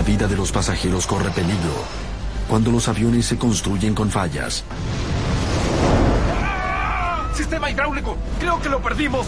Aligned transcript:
La 0.00 0.06
vida 0.06 0.26
de 0.26 0.34
los 0.34 0.50
pasajeros 0.50 1.06
corre 1.06 1.28
peligro 1.28 1.74
cuando 2.48 2.70
los 2.70 2.88
aviones 2.88 3.26
se 3.26 3.36
construyen 3.36 3.94
con 3.94 4.08
fallas. 4.08 4.64
¡Sistema 7.34 7.70
hidráulico! 7.70 8.16
¡Creo 8.38 8.62
que 8.62 8.70
lo 8.70 8.80
perdimos! 8.80 9.26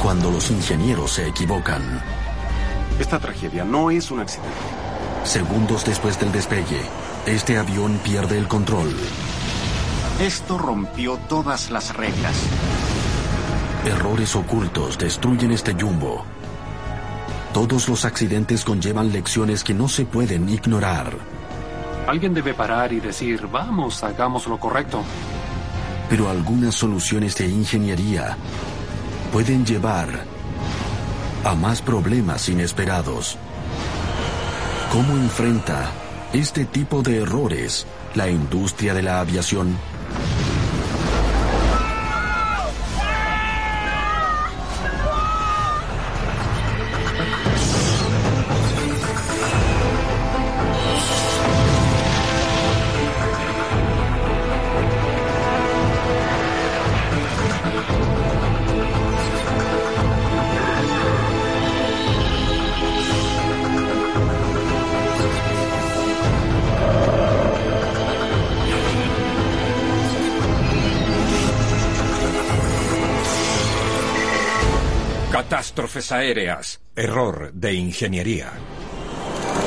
Cuando 0.00 0.30
los 0.30 0.50
ingenieros 0.50 1.12
se 1.12 1.28
equivocan. 1.28 1.82
Esta 2.98 3.18
tragedia 3.18 3.62
no 3.62 3.90
es 3.90 4.10
un 4.10 4.20
accidente. 4.20 4.50
Segundos 5.24 5.84
después 5.84 6.18
del 6.18 6.32
despegue, 6.32 6.80
este 7.26 7.58
avión 7.58 8.00
pierde 8.02 8.38
el 8.38 8.48
control. 8.48 8.96
Esto 10.18 10.56
rompió 10.56 11.18
todas 11.28 11.70
las 11.70 11.94
reglas. 11.94 12.36
Errores 13.84 14.34
ocultos 14.34 14.96
destruyen 14.96 15.52
este 15.52 15.74
jumbo. 15.74 16.24
Todos 17.52 17.86
los 17.86 18.06
accidentes 18.06 18.64
conllevan 18.64 19.12
lecciones 19.12 19.62
que 19.62 19.74
no 19.74 19.86
se 19.86 20.06
pueden 20.06 20.48
ignorar. 20.48 21.12
Alguien 22.06 22.32
debe 22.32 22.54
parar 22.54 22.94
y 22.94 23.00
decir, 23.00 23.46
vamos, 23.46 24.02
hagamos 24.02 24.46
lo 24.46 24.58
correcto. 24.58 25.02
Pero 26.08 26.30
algunas 26.30 26.74
soluciones 26.74 27.36
de 27.36 27.48
ingeniería 27.48 28.36
pueden 29.32 29.66
llevar 29.66 30.08
a 31.44 31.54
más 31.54 31.82
problemas 31.82 32.48
inesperados. 32.48 33.36
¿Cómo 34.90 35.14
enfrenta 35.16 35.90
este 36.32 36.64
tipo 36.64 37.02
de 37.02 37.18
errores 37.18 37.86
la 38.14 38.30
industria 38.30 38.94
de 38.94 39.02
la 39.02 39.20
aviación? 39.20 39.76
Catástrofes 75.72 76.12
aéreas. 76.12 76.80
Error 76.94 77.50
de 77.54 77.72
ingeniería. 77.72 78.52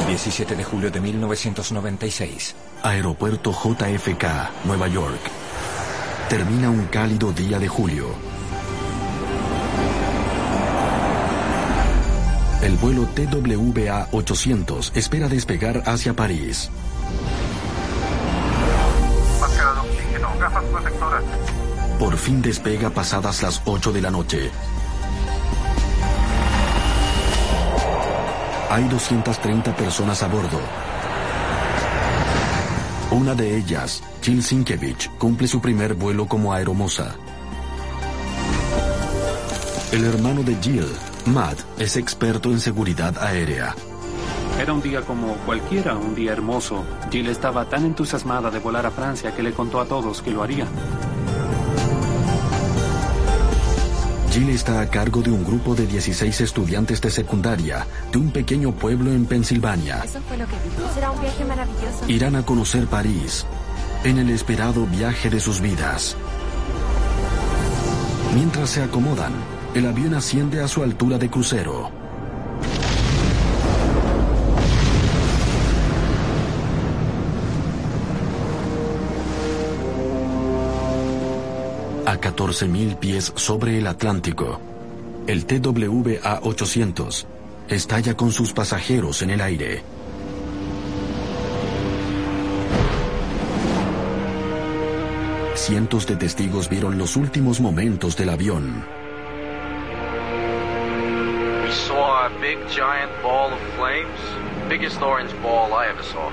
17 0.07 0.55
de 0.55 0.63
julio 0.63 0.91
de 0.91 1.01
1996. 1.01 2.55
Aeropuerto 2.83 3.51
JFK, 3.51 4.23
Nueva 4.65 4.87
York. 4.87 5.19
Termina 6.29 6.69
un 6.69 6.85
cálido 6.85 7.31
día 7.33 7.57
de 7.57 7.67
julio. 7.67 8.09
El 12.61 12.77
vuelo 12.77 13.07
TWA 13.07 14.07
800 14.11 14.91
espera 14.93 15.27
despegar 15.27 15.81
hacia 15.87 16.15
París. 16.15 16.69
Máscara 19.41 19.73
de 19.73 19.79
oxígeno, 19.79 20.29
gafas 20.39 20.65
protectoras. 20.65 21.23
Por 21.97 22.15
fin 22.17 22.43
despega 22.43 22.91
pasadas 22.91 23.41
las 23.41 23.63
8 23.65 23.91
de 23.91 24.01
la 24.03 24.11
noche. 24.11 24.51
Hay 28.75 28.89
230 28.89 29.73
personas 29.73 30.21
a 30.21 30.27
bordo. 30.27 30.59
Una 33.11 33.33
de 33.33 33.55
ellas, 33.55 34.03
Jill 34.21 34.43
Sinkevich, 34.43 35.09
cumple 35.11 35.47
su 35.47 35.61
primer 35.61 35.93
vuelo 35.93 36.27
como 36.27 36.51
aeromoza. 36.51 37.15
El 39.93 40.03
hermano 40.03 40.43
de 40.43 40.57
Jill, 40.61 40.89
Matt, 41.27 41.57
es 41.79 41.95
experto 41.95 42.51
en 42.51 42.59
seguridad 42.59 43.17
aérea. 43.17 43.73
Era 44.59 44.73
un 44.73 44.81
día 44.81 45.03
como 45.03 45.35
cualquiera, 45.45 45.95
un 45.95 46.13
día 46.13 46.33
hermoso. 46.33 46.83
Jill 47.09 47.29
estaba 47.29 47.69
tan 47.69 47.85
entusiasmada 47.85 48.51
de 48.51 48.59
volar 48.59 48.85
a 48.85 48.91
Francia 48.91 49.33
que 49.33 49.41
le 49.41 49.53
contó 49.53 49.79
a 49.79 49.85
todos 49.85 50.21
que 50.21 50.31
lo 50.31 50.43
haría. 50.43 50.67
Jill 54.35 54.49
está 54.49 54.81
a 54.81 54.89
cargo 54.89 55.21
de 55.21 55.31
un 55.31 55.45
grupo 55.45 55.75
de 55.75 55.87
16 55.87 56.41
estudiantes 56.41 56.99
de 56.99 57.09
secundaria 57.09 57.87
de 58.11 58.17
un 58.17 58.31
pequeño 58.31 58.73
pueblo 58.73 59.13
en 59.13 59.25
Pensilvania. 59.25 60.01
Eso 60.03 60.19
fue 60.27 60.35
lo 60.35 60.45
que 60.45 60.55
vi. 60.55 60.93
Será 60.93 61.11
un 61.11 61.21
viaje 61.21 61.45
maravilloso. 61.45 62.05
Irán 62.09 62.35
a 62.35 62.45
conocer 62.45 62.85
París 62.87 63.45
en 64.03 64.17
el 64.17 64.29
esperado 64.29 64.85
viaje 64.87 65.29
de 65.29 65.39
sus 65.39 65.61
vidas. 65.61 66.17
Mientras 68.33 68.71
se 68.71 68.83
acomodan, 68.83 69.31
el 69.73 69.85
avión 69.85 70.13
asciende 70.13 70.59
a 70.59 70.67
su 70.67 70.83
altura 70.83 71.17
de 71.17 71.29
crucero. 71.29 72.04
A 82.05 82.17
14.000 82.19 82.99
pies 82.99 83.33
sobre 83.35 83.79
el 83.79 83.87
Atlántico, 83.87 84.59
el 85.25 85.47
TWA 85.47 86.39
800 86.43 87.25
estalla 87.67 88.15
con 88.15 88.31
sus 88.31 88.53
pasajeros 88.53 89.23
en 89.23 89.31
el 89.31 89.41
aire. 89.41 89.83
Cientos 95.55 96.05
de 96.05 96.15
testigos 96.15 96.69
vieron 96.69 96.99
los 96.99 97.15
últimos 97.15 97.59
momentos 97.59 98.15
del 98.15 98.29
avión. 98.29 98.85
We 101.63 101.71
saw 101.71 102.27
a 102.27 102.29
big 102.39 102.59
giant 102.69 103.11
ball 103.23 103.51
of 103.51 103.59
flames. 103.77 104.19
Biggest 104.69 105.01
orange 105.01 105.33
ball 105.41 105.73
I 105.73 105.87
ever 105.87 106.03
saw. 106.03 106.29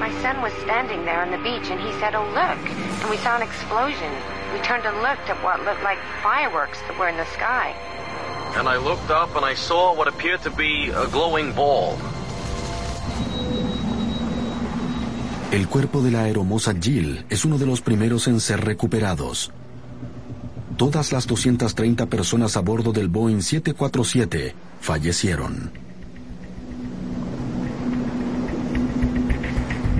My 0.00 0.10
son 0.20 0.42
was 0.42 0.52
standing 0.64 1.04
there 1.04 1.22
on 1.22 1.30
the 1.30 1.38
beach 1.38 1.70
and 1.70 1.80
he 1.80 1.92
said, 2.00 2.16
Oh, 2.16 2.26
look. 2.34 2.58
And 3.02 3.08
we 3.08 3.16
saw 3.18 3.36
an 3.36 3.42
explosion. 3.42 4.10
We 4.52 4.58
turned 4.60 4.84
and 4.84 5.00
looked 5.00 5.30
at 5.30 5.42
what 5.42 5.64
looked 5.64 5.82
like 5.82 5.98
fireworks 6.22 6.78
that 6.86 6.98
were 6.98 7.08
in 7.08 7.16
the 7.16 7.24
sky. 7.26 7.74
And 8.54 8.68
I 8.68 8.76
looked 8.76 9.10
up 9.10 9.34
and 9.34 9.44
I 9.44 9.54
saw 9.54 9.94
what 9.94 10.08
appeared 10.08 10.42
to 10.42 10.50
be 10.50 10.90
a 10.90 11.06
glowing 11.06 11.54
ball. 11.54 11.96
El 15.50 15.68
cuerpo 15.68 16.02
de 16.02 16.10
la 16.10 16.24
aeromoza 16.24 16.74
Jill 16.78 17.24
es 17.30 17.44
uno 17.44 17.58
de 17.58 17.66
los 17.66 17.80
primeros 17.80 18.26
en 18.26 18.40
ser 18.40 18.64
recuperados. 18.64 19.50
Todas 20.76 21.12
las 21.12 21.26
230 21.26 22.06
personas 22.06 22.56
a 22.56 22.60
bordo 22.60 22.92
del 22.92 23.08
Boeing 23.08 23.42
747 23.42 24.54
fallecieron. 24.80 25.81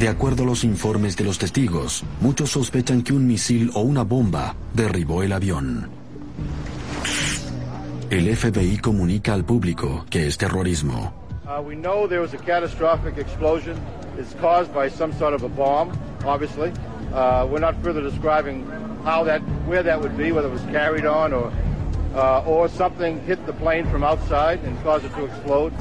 De 0.02 0.08
acuerdo 0.08 0.42
a 0.42 0.46
los 0.46 0.64
informes 0.64 1.16
de 1.16 1.22
los 1.22 1.38
testigos, 1.38 2.02
muchos 2.20 2.50
sospechan 2.50 3.02
que 3.02 3.12
un 3.12 3.24
misil 3.24 3.70
o 3.72 3.82
una 3.82 4.02
bomba 4.02 4.56
derribó 4.74 5.22
el 5.22 5.32
avión. 5.32 5.88
El 8.10 8.36
FBI 8.36 8.78
comunica 8.78 9.32
al 9.32 9.44
público 9.44 10.04
que 10.10 10.26
es 10.26 10.36
terrorismo. 10.36 11.14
Uh, 11.46 11.62
we 11.62 11.76
know 11.76 12.08
there 12.08 12.20
was 12.20 12.34
a 12.34 12.38
catastrophic 12.38 13.16
explosion. 13.16 13.76
It's 14.18 14.34
caused 14.40 14.74
by 14.74 14.90
some 14.90 15.12
sort 15.12 15.34
of 15.34 15.44
a 15.44 15.48
bomb, 15.48 15.96
obviously. 16.24 16.72
Uh, 17.14 17.46
we're 17.48 17.60
not 17.60 17.76
further 17.80 18.02
describing 18.02 18.66
how 19.04 19.22
that, 19.22 19.40
where 19.68 19.84
that 19.84 20.00
would 20.00 20.16
be, 20.16 20.32
whether 20.32 20.48
it 20.48 20.52
was 20.52 20.66
carried 20.72 21.06
on 21.06 21.32
or, 21.32 21.52
uh, 22.16 22.42
or 22.44 22.68
something 22.68 23.20
hit 23.20 23.38
the 23.46 23.52
plane 23.52 23.88
from 23.88 24.02
outside 24.02 24.58
and 24.64 24.76
caused 24.82 25.04
it 25.04 25.14
to 25.14 25.26
explode. 25.26 25.72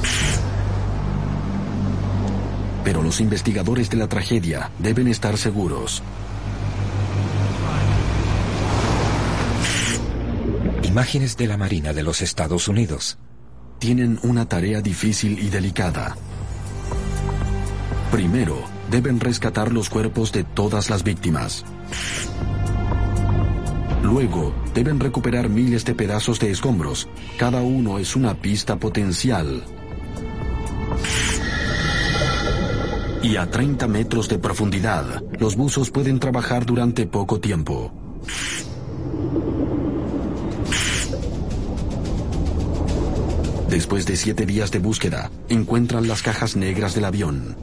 Pero 2.83 3.01
los 3.03 3.21
investigadores 3.21 3.89
de 3.89 3.97
la 3.97 4.07
tragedia 4.07 4.71
deben 4.79 5.07
estar 5.07 5.37
seguros. 5.37 6.01
Imágenes 10.83 11.37
de 11.37 11.47
la 11.47 11.57
Marina 11.57 11.93
de 11.93 12.03
los 12.03 12.21
Estados 12.21 12.67
Unidos. 12.67 13.17
Tienen 13.79 14.19
una 14.23 14.47
tarea 14.47 14.81
difícil 14.81 15.39
y 15.39 15.49
delicada. 15.49 16.17
Primero, 18.11 18.65
deben 18.89 19.19
rescatar 19.19 19.71
los 19.71 19.89
cuerpos 19.89 20.33
de 20.33 20.43
todas 20.43 20.89
las 20.89 21.03
víctimas. 21.03 21.63
Luego, 24.03 24.53
deben 24.73 24.99
recuperar 24.99 25.47
miles 25.47 25.85
de 25.85 25.95
pedazos 25.95 26.39
de 26.39 26.51
escombros. 26.51 27.07
Cada 27.37 27.61
uno 27.61 27.99
es 27.99 28.15
una 28.17 28.33
pista 28.33 28.75
potencial. 28.75 29.63
Y 33.23 33.35
a 33.35 33.49
30 33.49 33.87
metros 33.87 34.27
de 34.29 34.39
profundidad, 34.39 35.21
los 35.39 35.55
buzos 35.55 35.91
pueden 35.91 36.19
trabajar 36.19 36.65
durante 36.65 37.05
poco 37.05 37.39
tiempo. 37.39 37.91
Después 43.69 44.05
de 44.05 44.17
siete 44.17 44.45
días 44.45 44.71
de 44.71 44.79
búsqueda, 44.79 45.31
encuentran 45.49 46.07
las 46.07 46.21
cajas 46.21 46.55
negras 46.55 46.93
del 46.93 47.05
avión. 47.05 47.55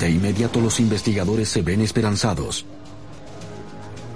De 0.00 0.10
inmediato 0.10 0.60
los 0.60 0.80
investigadores 0.80 1.48
se 1.48 1.62
ven 1.62 1.80
esperanzados. 1.80 2.66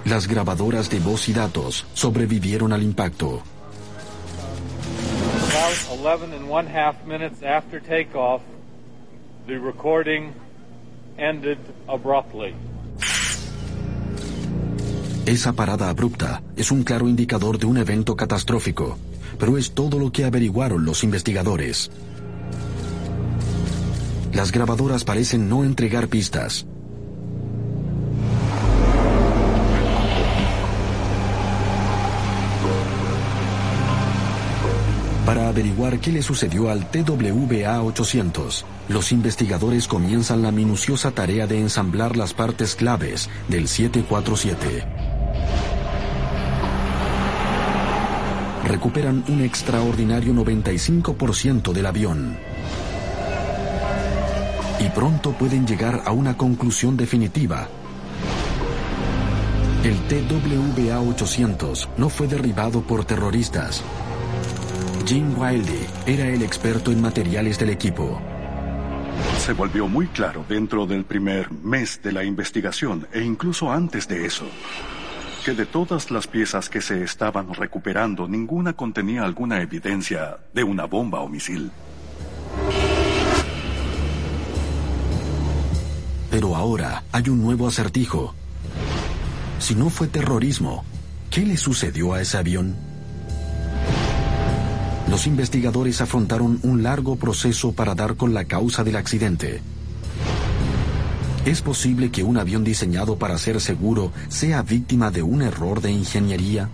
Las 0.05 0.27
grabadoras 0.27 0.91
de 0.91 1.01
voz 1.01 1.29
y 1.29 1.33
datos 1.33 1.87
sobrevivieron 1.95 2.73
al 2.73 2.83
impacto. 2.83 3.43
About 6.01 6.21
11 6.21 6.33
and 6.33 6.49
one 6.49 6.67
half 6.67 6.95
minutes 7.05 7.43
after 7.43 7.79
takeoff, 7.81 8.41
the 9.47 9.59
recording 9.59 10.33
ended 11.19 11.59
abruptly. 11.89 12.55
Esa 15.27 15.53
parada 15.53 15.91
abrupta 15.91 16.43
es 16.57 16.71
un 16.71 16.85
claro 16.85 17.07
indicador 17.07 17.59
de 17.59 17.67
un 17.67 17.77
evento 17.77 18.17
catastrófico, 18.17 18.97
pero 19.39 19.59
es 19.59 19.73
todo 19.73 19.99
lo 19.99 20.11
que 20.11 20.25
averiguaron 20.25 20.85
los 20.85 21.05
investigadores. 21.05 21.91
Las 24.33 24.53
grabadoras 24.53 25.05
parecen 25.05 25.49
no 25.49 25.65
entregar 25.65 26.09
pistas. 26.09 26.67
Para 35.31 35.47
averiguar 35.47 36.01
qué 36.01 36.11
le 36.11 36.23
sucedió 36.23 36.71
al 36.71 36.91
TWA-800, 36.91 38.65
los 38.89 39.13
investigadores 39.13 39.87
comienzan 39.87 40.43
la 40.43 40.51
minuciosa 40.51 41.13
tarea 41.13 41.47
de 41.47 41.61
ensamblar 41.61 42.17
las 42.17 42.35
partes 42.35 42.75
claves 42.75 43.31
del 43.47 43.69
747. 43.69 44.85
Recuperan 48.65 49.23
un 49.29 49.43
extraordinario 49.43 50.35
95% 50.35 51.73
del 51.75 51.87
avión. 51.87 52.37
Y 54.81 54.89
pronto 54.89 55.31
pueden 55.31 55.65
llegar 55.65 56.03
a 56.07 56.11
una 56.11 56.37
conclusión 56.37 56.97
definitiva. 56.97 57.69
El 59.85 59.95
TWA-800 60.09 61.87
no 61.97 62.09
fue 62.09 62.27
derribado 62.27 62.83
por 62.83 63.05
terroristas, 63.05 63.85
Jim 65.11 65.37
Wilde 65.37 65.89
era 66.07 66.29
el 66.29 66.41
experto 66.41 66.93
en 66.93 67.03
materiales 67.03 67.59
del 67.59 67.71
equipo. 67.71 68.23
Se 69.41 69.53
volvió 69.55 69.89
muy 69.89 70.07
claro 70.07 70.45
dentro 70.49 70.87
del 70.87 71.03
primer 71.05 71.51
mes 71.51 72.01
de 72.01 72.13
la 72.13 72.23
investigación 72.23 73.09
e 73.13 73.21
incluso 73.21 73.73
antes 73.73 74.07
de 74.07 74.25
eso 74.25 74.45
que 75.45 75.55
de 75.55 75.67
todas 75.67 76.13
las 76.13 76.29
piezas 76.29 76.69
que 76.69 76.81
se 76.81 77.03
estaban 77.03 77.53
recuperando, 77.55 78.29
ninguna 78.29 78.75
contenía 78.75 79.25
alguna 79.25 79.61
evidencia 79.61 80.37
de 80.55 80.63
una 80.63 80.85
bomba 80.85 81.19
o 81.23 81.29
misil. 81.29 81.73
Pero 86.31 86.55
ahora 86.55 87.03
hay 87.11 87.31
un 87.31 87.43
nuevo 87.43 87.67
acertijo. 87.67 88.37
Si 89.59 89.75
no 89.75 89.91
fue 89.91 90.07
terrorismo, 90.07 90.85
¿qué 91.31 91.41
le 91.41 91.57
sucedió 91.57 92.13
a 92.13 92.21
ese 92.21 92.39
avión? 92.39 92.90
Los 95.11 95.27
investigadores 95.27 96.01
afrontaron 96.01 96.61
un 96.63 96.85
largo 96.85 97.17
proceso 97.17 97.73
para 97.73 97.97
dar 97.97 98.15
con 98.15 98.33
la 98.33 98.45
causa 98.45 98.85
del 98.85 98.95
accidente. 98.95 99.61
¿Es 101.45 101.63
posible 101.63 102.13
que 102.13 102.23
un 102.23 102.39
avión 102.39 102.63
diseñado 102.63 103.17
para 103.17 103.37
ser 103.37 103.61
seguro 103.61 104.13
sea 104.29 104.63
víctima 104.63 105.11
de 105.11 105.23
un 105.23 105.43
error 105.43 105.81
de 105.81 105.91
ingeniería? 105.91 106.69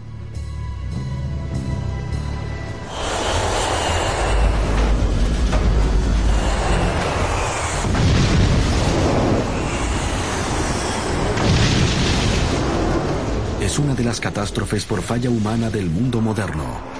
Es 13.62 13.78
una 13.78 13.94
de 13.94 14.04
las 14.04 14.20
catástrofes 14.20 14.84
por 14.84 15.00
falla 15.00 15.30
humana 15.30 15.70
del 15.70 15.88
mundo 15.88 16.20
moderno. 16.20 16.95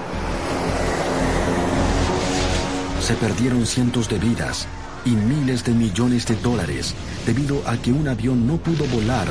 Se 3.06 3.14
perdieron 3.14 3.64
cientos 3.67 4.08
de 4.08 4.19
vidas 4.19 4.67
y 5.05 5.11
miles 5.11 5.62
de 5.62 5.70
millones 5.70 6.26
de 6.26 6.35
dólares 6.35 6.93
debido 7.25 7.62
a 7.64 7.76
que 7.76 7.93
un 7.93 8.08
avión 8.08 8.49
no 8.49 8.56
pudo 8.56 8.85
volar 8.87 9.29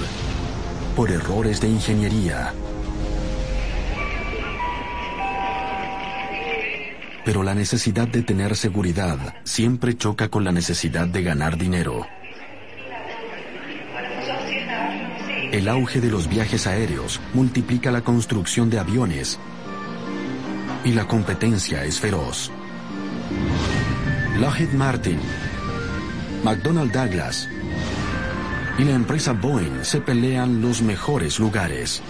por 0.95 1.11
errores 1.11 1.59
de 1.59 1.67
ingeniería. 1.67 2.53
Pero 7.25 7.43
la 7.43 7.53
necesidad 7.53 8.07
de 8.07 8.21
tener 8.21 8.55
seguridad 8.55 9.35
siempre 9.43 9.97
choca 9.97 10.29
con 10.29 10.45
la 10.45 10.53
necesidad 10.53 11.07
de 11.07 11.23
ganar 11.23 11.57
dinero. 11.57 12.07
El 15.51 15.67
auge 15.67 15.99
de 15.99 16.11
los 16.11 16.29
viajes 16.29 16.65
aéreos 16.65 17.19
multiplica 17.33 17.91
la 17.91 18.05
construcción 18.05 18.69
de 18.69 18.79
aviones 18.79 19.37
y 20.85 20.93
la 20.93 21.05
competencia 21.05 21.83
es 21.83 21.99
feroz. 21.99 22.53
Lockheed 24.39 24.73
Martin, 24.73 25.17
McDonnell 26.43 26.91
Douglas 26.91 27.47
y 28.77 28.83
la 28.83 28.91
empresa 28.91 29.31
Boeing 29.31 29.85
se 29.85 30.01
pelean 30.01 30.61
los 30.61 30.81
mejores 30.81 31.39
lugares. 31.39 32.01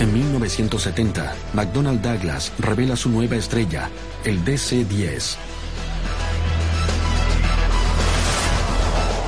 En 0.00 0.12
1970, 0.12 1.32
McDonnell 1.52 2.02
Douglas 2.02 2.52
revela 2.58 2.96
su 2.96 3.08
nueva 3.08 3.36
estrella, 3.36 3.88
el 4.24 4.44
DC-10. 4.44 5.36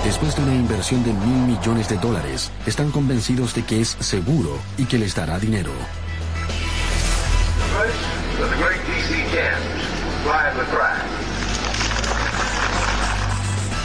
Después 0.04 0.34
de 0.34 0.42
una 0.42 0.54
inversión 0.56 1.04
de 1.04 1.12
mil 1.12 1.56
millones 1.56 1.88
de 1.88 1.96
dólares, 1.98 2.50
están 2.66 2.90
convencidos 2.90 3.54
de 3.54 3.62
que 3.62 3.80
es 3.80 3.96
seguro 4.00 4.58
y 4.76 4.86
que 4.86 4.98
les 4.98 5.14
dará 5.14 5.38
dinero. 5.38 5.70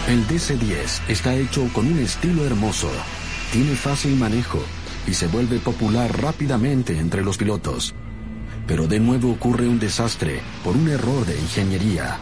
El 0.07 0.27
DC-10 0.27 1.09
está 1.09 1.33
hecho 1.33 1.67
con 1.73 1.87
un 1.87 1.99
estilo 1.99 2.45
hermoso, 2.45 2.89
tiene 3.51 3.75
fácil 3.75 4.15
manejo 4.15 4.59
y 5.07 5.13
se 5.13 5.27
vuelve 5.27 5.59
popular 5.59 6.21
rápidamente 6.21 6.97
entre 6.97 7.23
los 7.23 7.37
pilotos. 7.37 7.93
Pero 8.67 8.87
de 8.87 8.99
nuevo 8.99 9.31
ocurre 9.31 9.67
un 9.67 9.79
desastre 9.79 10.41
por 10.63 10.75
un 10.75 10.89
error 10.89 11.25
de 11.25 11.39
ingeniería. 11.39 12.17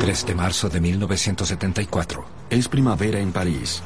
3 0.00 0.26
de 0.26 0.34
marzo 0.34 0.68
de 0.68 0.80
1974. 0.80 2.24
Es 2.50 2.68
primavera 2.68 3.18
en 3.18 3.32
París. 3.32 3.82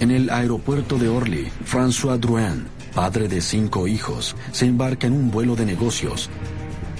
En 0.00 0.10
el 0.10 0.30
aeropuerto 0.30 0.96
de 0.96 1.08
Orly, 1.08 1.50
François 1.64 2.18
Drouin, 2.18 2.66
padre 2.90 3.28
de 3.28 3.40
cinco 3.40 3.86
hijos, 3.86 4.36
se 4.52 4.66
embarca 4.66 5.06
en 5.06 5.14
un 5.14 5.30
vuelo 5.30 5.56
de 5.56 5.66
negocios. 5.66 6.30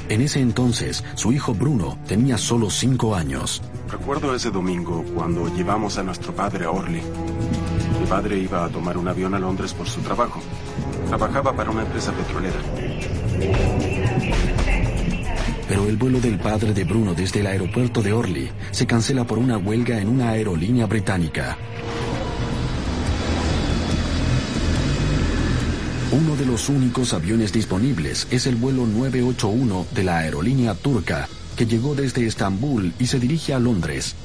En 0.08 0.20
ese 0.22 0.40
entonces, 0.40 1.04
su 1.14 1.32
hijo 1.32 1.54
Bruno 1.54 1.98
tenía 2.06 2.36
solo 2.36 2.70
cinco 2.70 3.14
años. 3.14 3.62
Recuerdo 3.90 4.34
ese 4.34 4.50
domingo 4.50 5.04
cuando 5.14 5.46
llevamos 5.54 5.98
a 5.98 6.02
nuestro 6.02 6.34
padre 6.34 6.64
a 6.64 6.70
Orly. 6.70 7.00
Mi 8.00 8.06
padre 8.08 8.38
iba 8.38 8.64
a 8.64 8.68
tomar 8.68 8.96
un 8.96 9.06
avión 9.06 9.34
a 9.34 9.38
Londres 9.38 9.72
por 9.72 9.88
su 9.88 10.00
trabajo. 10.00 10.40
Trabajaba 11.08 11.54
para 11.54 11.70
una 11.70 11.82
empresa 11.82 12.12
petrolera. 12.12 12.56
Pero 15.68 15.86
el 15.86 15.96
vuelo 15.96 16.18
del 16.18 16.38
padre 16.40 16.74
de 16.74 16.82
Bruno 16.82 17.14
desde 17.14 17.40
el 17.40 17.46
aeropuerto 17.46 18.02
de 18.02 18.12
Orly 18.12 18.50
se 18.72 18.86
cancela 18.88 19.24
por 19.24 19.38
una 19.38 19.58
huelga 19.58 20.00
en 20.00 20.08
una 20.08 20.30
aerolínea 20.30 20.86
británica. 20.86 21.56
Uno 26.12 26.34
de 26.34 26.44
los 26.44 26.68
únicos 26.68 27.12
aviones 27.12 27.52
disponibles 27.52 28.26
es 28.32 28.48
el 28.48 28.56
vuelo 28.56 28.84
981 28.84 29.86
de 29.94 30.02
la 30.02 30.18
aerolínea 30.18 30.74
turca, 30.74 31.28
que 31.56 31.66
llegó 31.66 31.94
desde 31.94 32.26
Estambul 32.26 32.92
y 32.98 33.06
se 33.06 33.20
dirige 33.20 33.54
a 33.54 33.60
Londres. 33.60 34.16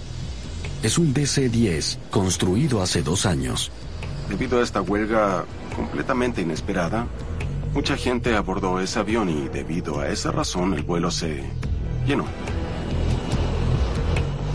Es 0.82 0.98
un 0.98 1.14
DC-10 1.14 1.98
construido 2.10 2.82
hace 2.82 3.04
dos 3.04 3.28
años. 3.28 3.72
Debido 4.28 4.60
a 4.60 4.64
esta 4.64 4.82
huelga 4.82 5.46
completamente 5.76 6.42
inesperada, 6.42 7.06
mucha 7.72 7.96
gente 7.96 8.36
abordó 8.36 8.80
ese 8.80 8.98
avión 8.98 9.30
y 9.30 9.48
debido 9.50 10.00
a 10.00 10.10
esa 10.10 10.32
razón 10.32 10.74
el 10.74 10.82
vuelo 10.82 11.12
se 11.12 11.44
llenó. 12.08 12.26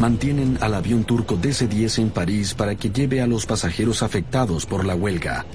Mantienen 0.00 0.58
al 0.60 0.74
avión 0.74 1.04
turco 1.04 1.36
DC-10 1.36 2.00
en 2.00 2.10
París 2.10 2.54
para 2.54 2.74
que 2.74 2.90
lleve 2.90 3.22
a 3.22 3.28
los 3.28 3.46
pasajeros 3.46 4.02
afectados 4.02 4.66
por 4.66 4.84
la 4.84 4.96
huelga. 4.96 5.46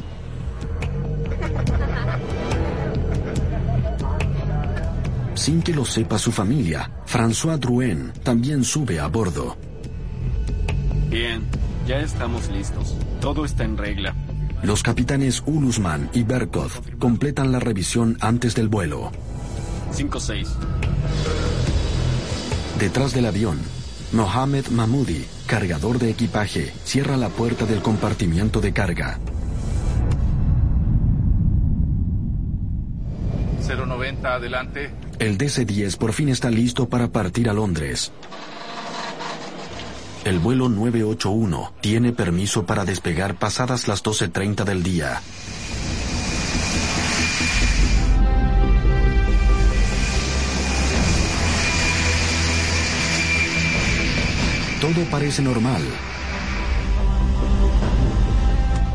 Sin 5.46 5.62
que 5.62 5.76
lo 5.76 5.86
sepa 5.86 6.18
su 6.18 6.32
familia, 6.32 6.90
François 7.06 7.60
Drouin 7.60 8.12
también 8.24 8.64
sube 8.64 9.00
a 9.00 9.06
bordo. 9.06 9.56
Bien, 11.08 11.44
ya 11.86 12.00
estamos 12.00 12.50
listos. 12.50 12.96
Todo 13.22 13.46
está 13.46 13.64
en 13.64 13.78
regla. 13.78 14.16
Los 14.64 14.82
capitanes 14.82 15.44
Ulusman 15.46 16.10
y 16.14 16.24
Berkov 16.24 16.72
completan 16.98 17.52
la 17.52 17.60
revisión 17.60 18.18
antes 18.22 18.56
del 18.56 18.70
vuelo. 18.70 19.12
5-6. 19.94 20.48
Detrás 22.80 23.14
del 23.14 23.28
avión, 23.28 23.60
Mohamed 24.14 24.70
Mahmoudi, 24.70 25.28
cargador 25.46 26.00
de 26.00 26.10
equipaje, 26.10 26.74
cierra 26.86 27.18
la 27.18 27.30
puerta 27.30 27.68
del 27.68 27.84
compartimiento 27.84 28.62
de 28.62 28.74
carga. 28.74 29.20
090, 33.68 34.34
adelante. 34.34 35.05
El 35.20 35.38
DC-10 35.38 35.98
por 35.98 36.12
fin 36.12 36.30
está 36.30 36.52
listo 36.52 36.90
para 36.90 37.08
partir 37.08 37.50
a 37.50 37.54
Londres. 37.54 38.12
El 40.26 40.40
vuelo 40.40 40.68
981 40.68 41.74
tiene 41.82 42.12
permiso 42.12 42.66
para 42.66 42.84
despegar 42.84 43.36
pasadas 43.36 43.88
las 43.88 44.04
12.30 44.04 44.64
del 44.66 44.84
día. 44.84 45.22
Todo 54.82 55.06
parece 55.10 55.42
normal. 55.42 55.82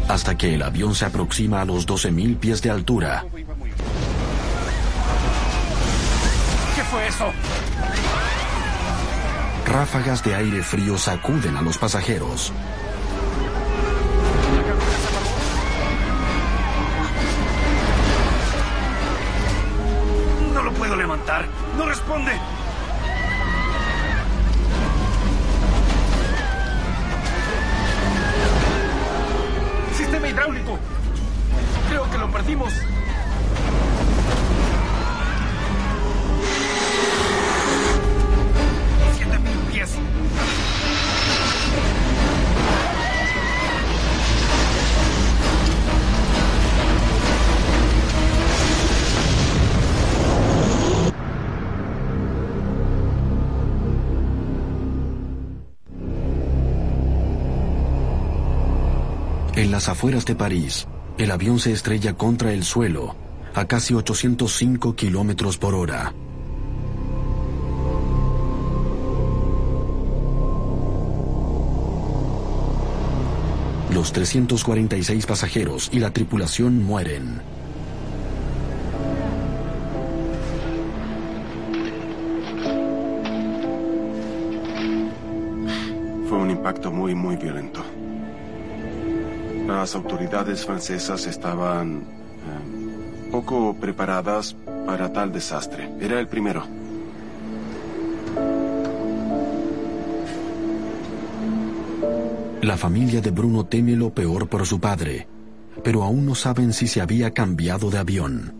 Hasta 0.08 0.36
que 0.36 0.54
el 0.54 0.62
avión 0.62 0.94
se 0.94 1.04
aproxima 1.04 1.62
a 1.62 1.64
los 1.64 1.86
12.000 1.86 2.36
pies 2.36 2.60
de 2.60 2.70
altura. 2.70 3.24
Fue 6.90 7.06
eso? 7.06 7.32
Ráfagas 9.66 10.24
de 10.24 10.34
aire 10.34 10.62
frío 10.62 10.98
sacuden 10.98 11.56
a 11.56 11.62
los 11.62 11.78
pasajeros. 11.78 12.52
No 20.52 20.62
lo 20.62 20.72
puedo 20.72 20.96
levantar. 20.96 21.46
No 21.76 21.86
responde. 21.86 22.32
Sistema 29.96 30.28
hidráulico. 30.28 30.78
Creo 31.88 32.10
que 32.10 32.18
lo 32.18 32.30
perdimos. 32.32 32.72
En 59.70 59.74
las 59.74 59.88
afueras 59.88 60.26
de 60.26 60.34
París, 60.34 60.88
el 61.16 61.30
avión 61.30 61.60
se 61.60 61.70
estrella 61.70 62.14
contra 62.14 62.52
el 62.52 62.64
suelo 62.64 63.14
a 63.54 63.66
casi 63.66 63.94
805 63.94 64.96
kilómetros 64.96 65.58
por 65.58 65.76
hora. 65.76 66.12
Los 73.94 74.12
346 74.12 75.24
pasajeros 75.26 75.88
y 75.92 76.00
la 76.00 76.10
tripulación 76.10 76.82
mueren. 76.82 77.40
Fue 86.28 86.38
un 86.38 86.50
impacto 86.50 86.90
muy, 86.90 87.14
muy 87.14 87.36
violento. 87.36 87.84
Las 89.70 89.94
autoridades 89.94 90.66
francesas 90.66 91.26
estaban 91.26 91.98
eh, 91.98 93.30
poco 93.30 93.74
preparadas 93.80 94.56
para 94.84 95.12
tal 95.12 95.30
desastre. 95.32 95.88
Era 96.00 96.18
el 96.18 96.26
primero. 96.26 96.64
La 102.62 102.76
familia 102.76 103.20
de 103.20 103.30
Bruno 103.30 103.64
teme 103.64 103.94
lo 103.94 104.10
peor 104.10 104.48
por 104.48 104.66
su 104.66 104.80
padre, 104.80 105.28
pero 105.84 106.02
aún 106.02 106.26
no 106.26 106.34
saben 106.34 106.72
si 106.72 106.88
se 106.88 107.00
había 107.00 107.30
cambiado 107.30 107.90
de 107.90 107.98
avión. 107.98 108.52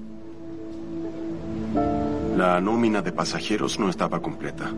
La 2.37 2.61
nómina 2.61 3.03
de 3.03 3.11
pasajeros 3.11 3.81
no 3.81 3.91
estaba 3.91 4.23
completa. 4.23 4.73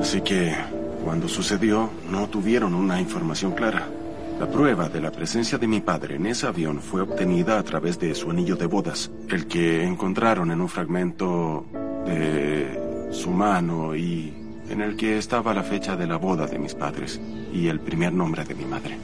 Así 0.00 0.20
que, 0.20 0.54
cuando 1.04 1.28
sucedió, 1.28 1.90
no 2.08 2.28
tuvieron 2.28 2.74
una 2.74 3.00
información 3.00 3.52
clara. 3.52 3.88
La 4.42 4.50
prueba 4.50 4.88
de 4.88 5.00
la 5.00 5.12
presencia 5.12 5.56
de 5.56 5.68
mi 5.68 5.80
padre 5.80 6.16
en 6.16 6.26
ese 6.26 6.48
avión 6.48 6.80
fue 6.80 7.00
obtenida 7.00 7.60
a 7.60 7.62
través 7.62 8.00
de 8.00 8.12
su 8.12 8.28
anillo 8.28 8.56
de 8.56 8.66
bodas, 8.66 9.08
el 9.28 9.46
que 9.46 9.84
encontraron 9.84 10.50
en 10.50 10.60
un 10.60 10.68
fragmento 10.68 11.64
de 12.04 13.08
su 13.12 13.30
mano 13.30 13.94
y 13.94 14.34
en 14.68 14.80
el 14.80 14.96
que 14.96 15.16
estaba 15.16 15.54
la 15.54 15.62
fecha 15.62 15.94
de 15.94 16.08
la 16.08 16.16
boda 16.16 16.48
de 16.48 16.58
mis 16.58 16.74
padres 16.74 17.20
y 17.54 17.68
el 17.68 17.78
primer 17.78 18.12
nombre 18.12 18.44
de 18.44 18.56
mi 18.56 18.64
madre. 18.64 18.98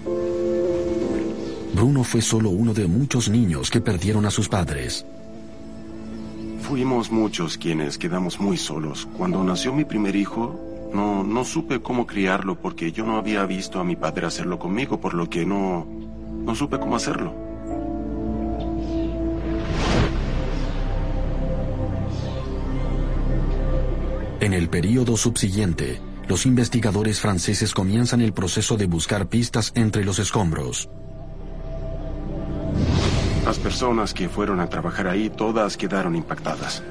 Bruno 1.72 2.02
fue 2.02 2.20
solo 2.20 2.50
uno 2.50 2.74
de 2.74 2.88
muchos 2.88 3.28
niños 3.28 3.70
que 3.70 3.80
perdieron 3.80 4.26
a 4.26 4.32
sus 4.32 4.48
padres. 4.48 5.06
Fuimos 6.62 7.12
muchos 7.12 7.58
quienes 7.58 7.96
quedamos 7.96 8.40
muy 8.40 8.56
solos. 8.56 9.06
Cuando 9.16 9.44
nació 9.44 9.72
mi 9.72 9.84
primer 9.84 10.16
hijo, 10.16 10.67
no, 10.92 11.22
no 11.22 11.44
supe 11.44 11.80
cómo 11.80 12.06
criarlo 12.06 12.56
porque 12.56 12.92
yo 12.92 13.04
no 13.04 13.16
había 13.16 13.44
visto 13.46 13.80
a 13.80 13.84
mi 13.84 13.96
padre 13.96 14.26
hacerlo 14.26 14.58
conmigo, 14.58 15.00
por 15.00 15.14
lo 15.14 15.28
que 15.28 15.44
no, 15.44 15.86
no 15.86 16.54
supe 16.54 16.78
cómo 16.78 16.96
hacerlo. 16.96 17.34
En 24.40 24.54
el 24.54 24.68
período 24.68 25.16
subsiguiente, 25.16 26.00
los 26.28 26.46
investigadores 26.46 27.20
franceses 27.20 27.74
comienzan 27.74 28.20
el 28.20 28.32
proceso 28.32 28.76
de 28.76 28.86
buscar 28.86 29.26
pistas 29.26 29.72
entre 29.74 30.04
los 30.04 30.18
escombros. 30.18 30.88
Las 33.44 33.58
personas 33.58 34.14
que 34.14 34.28
fueron 34.28 34.60
a 34.60 34.68
trabajar 34.68 35.08
ahí 35.08 35.30
todas 35.30 35.76
quedaron 35.76 36.14
impactadas. 36.14 36.82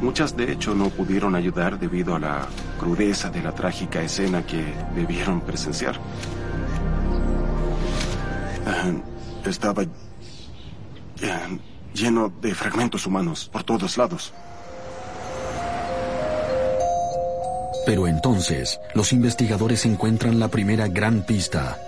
Muchas 0.00 0.34
de 0.34 0.50
hecho 0.50 0.74
no 0.74 0.88
pudieron 0.88 1.34
ayudar 1.34 1.78
debido 1.78 2.14
a 2.14 2.18
la 2.18 2.48
crudeza 2.78 3.30
de 3.30 3.42
la 3.42 3.54
trágica 3.54 4.02
escena 4.02 4.44
que 4.46 4.64
debieron 4.94 5.40
presenciar. 5.42 6.00
Estaba 9.44 9.84
lleno 11.92 12.32
de 12.40 12.54
fragmentos 12.54 13.06
humanos 13.06 13.50
por 13.52 13.62
todos 13.62 13.98
lados. 13.98 14.32
Pero 17.86 18.06
entonces, 18.06 18.78
los 18.94 19.12
investigadores 19.12 19.84
encuentran 19.84 20.38
la 20.38 20.48
primera 20.48 20.88
gran 20.88 21.22
pista. 21.22 21.78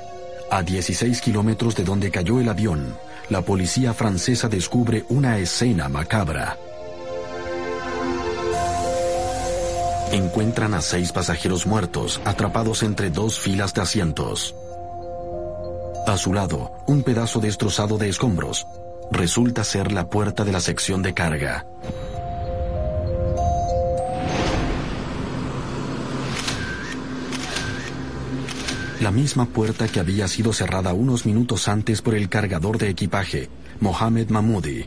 A 0.50 0.62
16 0.62 1.20
kilómetros 1.20 1.76
de 1.76 1.84
donde 1.84 2.10
cayó 2.10 2.40
el 2.40 2.48
avión, 2.48 2.94
la 3.30 3.42
policía 3.42 3.94
francesa 3.94 4.48
descubre 4.48 5.04
una 5.08 5.38
escena 5.38 5.88
macabra. 5.88 6.58
Encuentran 10.12 10.74
a 10.74 10.82
seis 10.82 11.10
pasajeros 11.10 11.66
muertos 11.66 12.20
atrapados 12.26 12.82
entre 12.82 13.08
dos 13.08 13.40
filas 13.40 13.72
de 13.72 13.80
asientos. 13.80 14.54
A 16.06 16.18
su 16.18 16.34
lado, 16.34 16.72
un 16.86 17.02
pedazo 17.02 17.40
destrozado 17.40 17.96
de 17.96 18.10
escombros. 18.10 18.66
Resulta 19.10 19.64
ser 19.64 19.90
la 19.90 20.10
puerta 20.10 20.44
de 20.44 20.52
la 20.52 20.60
sección 20.60 21.00
de 21.00 21.14
carga. 21.14 21.66
La 29.00 29.10
misma 29.10 29.46
puerta 29.46 29.88
que 29.88 29.98
había 29.98 30.28
sido 30.28 30.52
cerrada 30.52 30.92
unos 30.92 31.24
minutos 31.24 31.68
antes 31.68 32.02
por 32.02 32.14
el 32.14 32.28
cargador 32.28 32.76
de 32.76 32.90
equipaje, 32.90 33.48
Mohamed 33.80 34.28
Mahmoudi. 34.28 34.86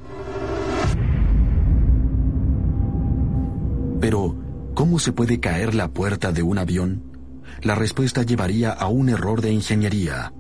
Pero, 4.00 4.45
¿cómo 4.76 5.00
se 5.00 5.14
puede 5.14 5.40
caer 5.40 5.74
la 5.74 5.88
puerta 5.88 6.32
de 6.32 6.44
un 6.44 6.60
avión? 6.60 7.02
La 7.62 7.74
respuesta 7.74 8.24
llevaría 8.24 8.72
a 8.72 8.88
un 8.88 9.10
error 9.10 9.42
de 9.42 9.52
ingeniería. 9.52 10.34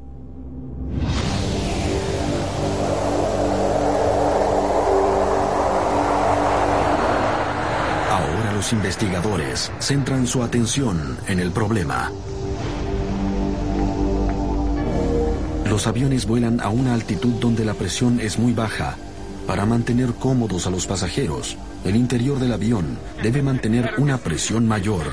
Ahora 8.11 8.53
los 8.53 8.73
investigadores 8.73 9.71
centran 9.79 10.27
su 10.27 10.43
atención 10.43 11.17
en 11.27 11.39
el 11.39 11.51
problema. 11.51 12.11
Los 15.69 15.87
aviones 15.87 16.25
vuelan 16.27 16.59
a 16.59 16.69
una 16.69 16.93
altitud 16.93 17.33
donde 17.39 17.65
la 17.65 17.73
presión 17.73 18.19
es 18.19 18.37
muy 18.37 18.53
baja. 18.53 18.97
Para 19.47 19.65
mantener 19.65 20.13
cómodos 20.13 20.65
a 20.65 20.71
los 20.71 20.87
pasajeros, 20.87 21.57
el 21.83 21.95
interior 21.95 22.39
del 22.39 22.53
avión 22.53 22.97
debe 23.21 23.41
mantener 23.43 23.93
una 23.97 24.17
presión 24.17 24.67
mayor. 24.67 25.05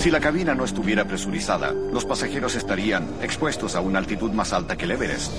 Si 0.00 0.10
la 0.10 0.20
cabina 0.20 0.54
no 0.54 0.64
estuviera 0.64 1.04
presurizada, 1.04 1.72
los 1.72 2.04
pasajeros 2.04 2.54
estarían 2.54 3.06
expuestos 3.20 3.74
a 3.74 3.80
una 3.80 3.98
altitud 3.98 4.30
más 4.30 4.52
alta 4.52 4.76
que 4.76 4.84
el 4.84 4.92
Everest. 4.92 5.32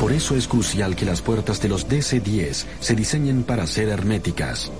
Por 0.00 0.12
eso 0.12 0.36
es 0.36 0.48
crucial 0.48 0.96
que 0.96 1.06
las 1.06 1.22
puertas 1.22 1.62
de 1.62 1.68
los 1.68 1.88
DC-10 1.88 2.64
se 2.80 2.94
diseñen 2.94 3.44
para 3.44 3.66
ser 3.66 3.88
herméticas. 3.88 4.70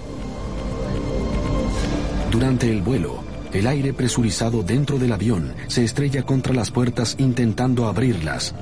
Durante 2.30 2.70
el 2.70 2.82
vuelo, 2.82 3.22
el 3.52 3.66
aire 3.66 3.92
presurizado 3.92 4.62
dentro 4.62 4.98
del 4.98 5.12
avión 5.12 5.54
se 5.66 5.84
estrella 5.84 6.22
contra 6.24 6.54
las 6.54 6.70
puertas 6.70 7.16
intentando 7.18 7.86
abrirlas. 7.86 8.54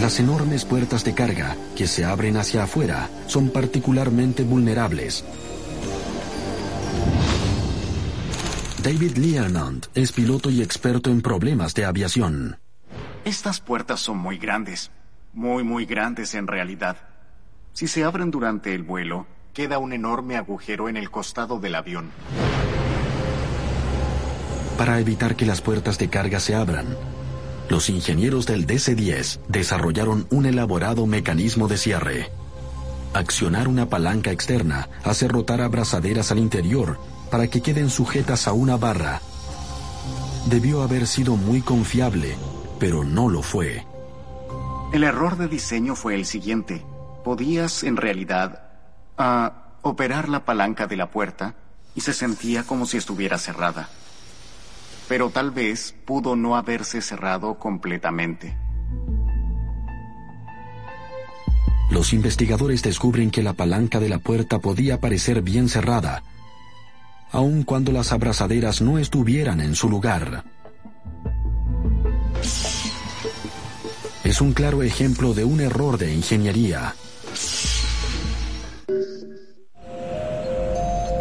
Las 0.00 0.18
enormes 0.18 0.64
puertas 0.64 1.04
de 1.04 1.14
carga 1.14 1.56
que 1.76 1.86
se 1.86 2.06
abren 2.06 2.38
hacia 2.38 2.62
afuera 2.62 3.10
son 3.26 3.50
particularmente 3.50 4.44
vulnerables. 4.44 5.24
David 8.82 9.18
Learnant 9.18 9.86
es 9.94 10.12
piloto 10.12 10.48
y 10.48 10.62
experto 10.62 11.10
en 11.10 11.20
problemas 11.20 11.74
de 11.74 11.84
aviación. 11.84 12.58
Estas 13.26 13.60
puertas 13.60 14.00
son 14.00 14.16
muy 14.16 14.38
grandes, 14.38 14.90
muy, 15.34 15.64
muy 15.64 15.84
grandes 15.84 16.34
en 16.34 16.46
realidad. 16.46 16.96
Si 17.74 17.86
se 17.86 18.02
abren 18.02 18.30
durante 18.30 18.74
el 18.74 18.82
vuelo, 18.82 19.26
queda 19.52 19.76
un 19.76 19.92
enorme 19.92 20.38
agujero 20.38 20.88
en 20.88 20.96
el 20.96 21.10
costado 21.10 21.60
del 21.60 21.74
avión. 21.74 22.10
Para 24.78 24.98
evitar 24.98 25.36
que 25.36 25.44
las 25.44 25.60
puertas 25.60 25.98
de 25.98 26.08
carga 26.08 26.40
se 26.40 26.54
abran, 26.54 26.86
los 27.70 27.88
ingenieros 27.88 28.46
del 28.46 28.66
DC-10 28.66 29.38
desarrollaron 29.46 30.26
un 30.30 30.44
elaborado 30.44 31.06
mecanismo 31.06 31.68
de 31.68 31.78
cierre. 31.78 32.30
Accionar 33.14 33.68
una 33.68 33.88
palanca 33.88 34.32
externa 34.32 34.88
hace 35.04 35.28
rotar 35.28 35.60
abrazaderas 35.60 36.32
al 36.32 36.40
interior 36.40 36.98
para 37.30 37.46
que 37.46 37.60
queden 37.62 37.88
sujetas 37.88 38.48
a 38.48 38.52
una 38.52 38.76
barra. 38.76 39.20
Debió 40.46 40.82
haber 40.82 41.06
sido 41.06 41.36
muy 41.36 41.62
confiable, 41.62 42.36
pero 42.80 43.04
no 43.04 43.28
lo 43.28 43.42
fue. 43.42 43.86
El 44.92 45.04
error 45.04 45.38
de 45.38 45.46
diseño 45.46 45.94
fue 45.94 46.16
el 46.16 46.26
siguiente. 46.26 46.84
Podías, 47.24 47.84
en 47.84 47.96
realidad, 47.96 48.64
a 49.16 49.76
operar 49.82 50.28
la 50.28 50.44
palanca 50.44 50.88
de 50.88 50.96
la 50.96 51.10
puerta 51.12 51.54
y 51.94 52.00
se 52.00 52.14
sentía 52.14 52.64
como 52.64 52.84
si 52.86 52.96
estuviera 52.96 53.38
cerrada. 53.38 53.88
Pero 55.10 55.30
tal 55.30 55.50
vez 55.50 55.96
pudo 56.04 56.36
no 56.36 56.54
haberse 56.54 57.02
cerrado 57.02 57.58
completamente. 57.58 58.56
Los 61.90 62.12
investigadores 62.12 62.84
descubren 62.84 63.32
que 63.32 63.42
la 63.42 63.54
palanca 63.54 63.98
de 63.98 64.08
la 64.08 64.20
puerta 64.20 64.60
podía 64.60 65.00
parecer 65.00 65.42
bien 65.42 65.68
cerrada, 65.68 66.22
aun 67.32 67.64
cuando 67.64 67.90
las 67.90 68.12
abrazaderas 68.12 68.82
no 68.82 69.00
estuvieran 69.00 69.60
en 69.60 69.74
su 69.74 69.90
lugar. 69.90 70.44
Es 74.22 74.40
un 74.40 74.52
claro 74.52 74.84
ejemplo 74.84 75.34
de 75.34 75.42
un 75.42 75.60
error 75.60 75.98
de 75.98 76.14
ingeniería. 76.14 76.94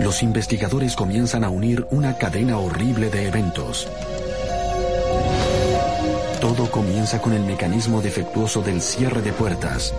Los 0.01 0.23
investigadores 0.23 0.95
comienzan 0.95 1.43
a 1.43 1.49
unir 1.49 1.85
una 1.91 2.17
cadena 2.17 2.57
horrible 2.57 3.09
de 3.09 3.27
eventos. 3.27 3.87
Todo 6.39 6.71
comienza 6.71 7.21
con 7.21 7.33
el 7.33 7.43
mecanismo 7.43 8.01
defectuoso 8.01 8.61
del 8.61 8.81
cierre 8.81 9.21
de 9.21 9.33
puertas. 9.33 9.93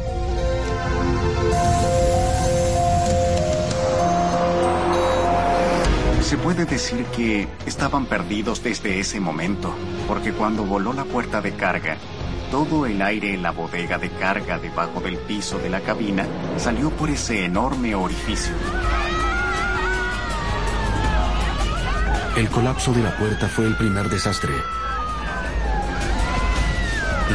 Se 6.23 6.39
puede 6.39 6.65
decir 6.65 7.05
que 7.17 7.47
estaban 7.67 8.07
perdidos 8.07 8.63
desde 8.63 9.01
ese 9.01 9.21
momento, 9.21 9.75
porque 10.09 10.33
cuando 10.33 10.65
voló 10.65 10.95
la 10.95 11.05
puerta 11.05 11.43
de 11.43 11.53
carga, 11.53 11.99
todo 12.51 12.87
el 12.87 13.03
aire 13.03 13.35
en 13.35 13.43
la 13.43 13.51
bodega 13.51 13.99
de 13.99 14.09
carga 14.11 14.59
debajo 14.59 15.01
del 15.01 15.19
piso 15.19 15.59
de 15.59 15.69
la 15.69 15.81
cabina 15.81 16.27
salió 16.57 16.91
por 16.91 17.11
ese 17.11 17.45
enorme 17.45 17.95
orificio. 17.95 18.55
El 22.41 22.49
colapso 22.49 22.95
de 22.95 23.03
la 23.03 23.15
puerta 23.19 23.49
fue 23.51 23.67
el 23.67 23.77
primer 23.77 24.09
desastre. 24.09 24.55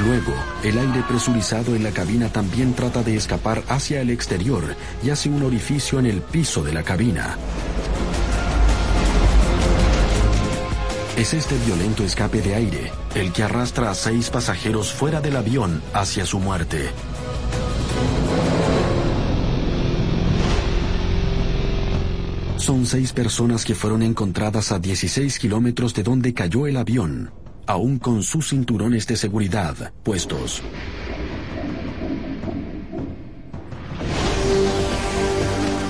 Luego, 0.03 0.33
el 0.63 0.79
aire 0.79 1.03
presurizado 1.07 1.75
en 1.75 1.83
la 1.83 1.91
cabina 1.91 2.29
también 2.29 2.73
trata 2.73 3.03
de 3.03 3.15
escapar 3.15 3.61
hacia 3.67 4.01
el 4.01 4.09
exterior 4.09 4.75
y 5.03 5.11
hace 5.11 5.29
un 5.29 5.43
orificio 5.43 5.99
en 5.99 6.07
el 6.07 6.23
piso 6.23 6.63
de 6.63 6.73
la 6.73 6.81
cabina. 6.81 7.37
Es 11.15 11.35
este 11.35 11.55
violento 11.67 12.03
escape 12.03 12.41
de 12.41 12.55
aire 12.55 12.91
el 13.13 13.31
que 13.31 13.43
arrastra 13.43 13.91
a 13.91 13.93
seis 13.93 14.31
pasajeros 14.31 14.91
fuera 14.91 15.21
del 15.21 15.35
avión 15.35 15.83
hacia 15.93 16.25
su 16.25 16.39
muerte. 16.39 16.89
Son 22.65 22.83
seis 22.83 23.13
personas 23.13 23.63
que 23.63 23.75
fueron 23.75 24.01
encontradas 24.01 24.71
a 24.71 24.79
16 24.79 25.37
kilómetros 25.37 25.93
de 25.93 26.01
donde 26.01 26.33
cayó 26.33 26.65
el 26.65 26.77
avión, 26.77 27.29
aún 27.67 27.99
con 27.99 28.23
sus 28.23 28.49
cinturones 28.49 29.05
de 29.05 29.17
seguridad 29.17 29.93
puestos. 30.01 30.63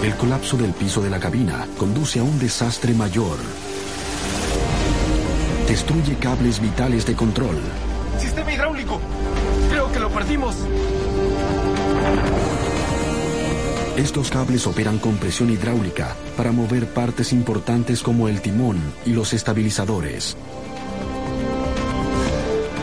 El 0.03 0.15
colapso 0.15 0.57
del 0.57 0.73
piso 0.73 1.01
de 1.01 1.09
la 1.09 1.17
cabina 1.17 1.65
conduce 1.77 2.19
a 2.19 2.23
un 2.23 2.37
desastre 2.39 2.93
mayor. 2.93 3.37
Destruye 5.69 6.15
cables 6.15 6.59
vitales 6.59 7.05
de 7.05 7.15
control. 7.15 7.55
¡Sistema 8.19 8.51
hidráulico! 8.51 8.99
Creo 9.69 9.89
que 9.93 9.99
lo 10.01 10.09
perdimos. 10.09 10.57
Estos 13.97 14.29
cables 14.29 14.67
operan 14.67 14.99
con 14.99 15.15
presión 15.15 15.49
hidráulica 15.49 16.15
para 16.35 16.51
mover 16.51 16.85
partes 16.85 17.31
importantes 17.31 18.03
como 18.03 18.27
el 18.27 18.41
timón 18.41 18.77
y 19.05 19.13
los 19.13 19.31
estabilizadores. 19.31 20.35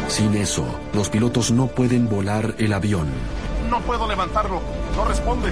Sin 0.08 0.34
eso, 0.34 0.64
los 0.94 1.10
pilotos 1.10 1.50
no 1.50 1.66
pueden 1.66 2.08
volar 2.08 2.54
el 2.58 2.72
avión. 2.72 3.08
No 3.68 3.80
puedo 3.80 4.08
levantarlo. 4.08 4.62
No 4.96 5.04
responde. 5.04 5.50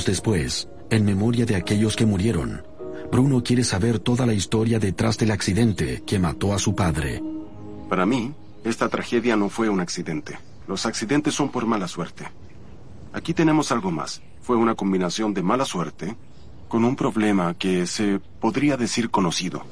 Años 0.00 0.06
después, 0.06 0.66
en 0.88 1.04
memoria 1.04 1.44
de 1.44 1.56
aquellos 1.56 1.94
que 1.94 2.06
murieron, 2.06 2.62
Bruno 3.12 3.42
quiere 3.42 3.62
saber 3.64 3.98
toda 3.98 4.24
la 4.24 4.32
historia 4.32 4.78
detrás 4.78 5.18
del 5.18 5.30
accidente 5.30 6.02
que 6.06 6.18
mató 6.18 6.54
a 6.54 6.58
su 6.58 6.74
padre. 6.74 7.22
Para 7.90 8.06
mí, 8.06 8.32
esta 8.64 8.88
tragedia 8.88 9.36
no 9.36 9.50
fue 9.50 9.68
un 9.68 9.78
accidente. 9.78 10.38
Los 10.66 10.86
accidentes 10.86 11.34
son 11.34 11.50
por 11.50 11.66
mala 11.66 11.86
suerte. 11.86 12.24
Aquí 13.12 13.34
tenemos 13.34 13.72
algo 13.72 13.90
más. 13.90 14.22
Fue 14.40 14.56
una 14.56 14.74
combinación 14.74 15.34
de 15.34 15.42
mala 15.42 15.66
suerte 15.66 16.16
con 16.66 16.82
un 16.86 16.96
problema 16.96 17.52
que 17.52 17.86
se 17.86 18.20
podría 18.40 18.78
decir 18.78 19.10
conocido. 19.10 19.66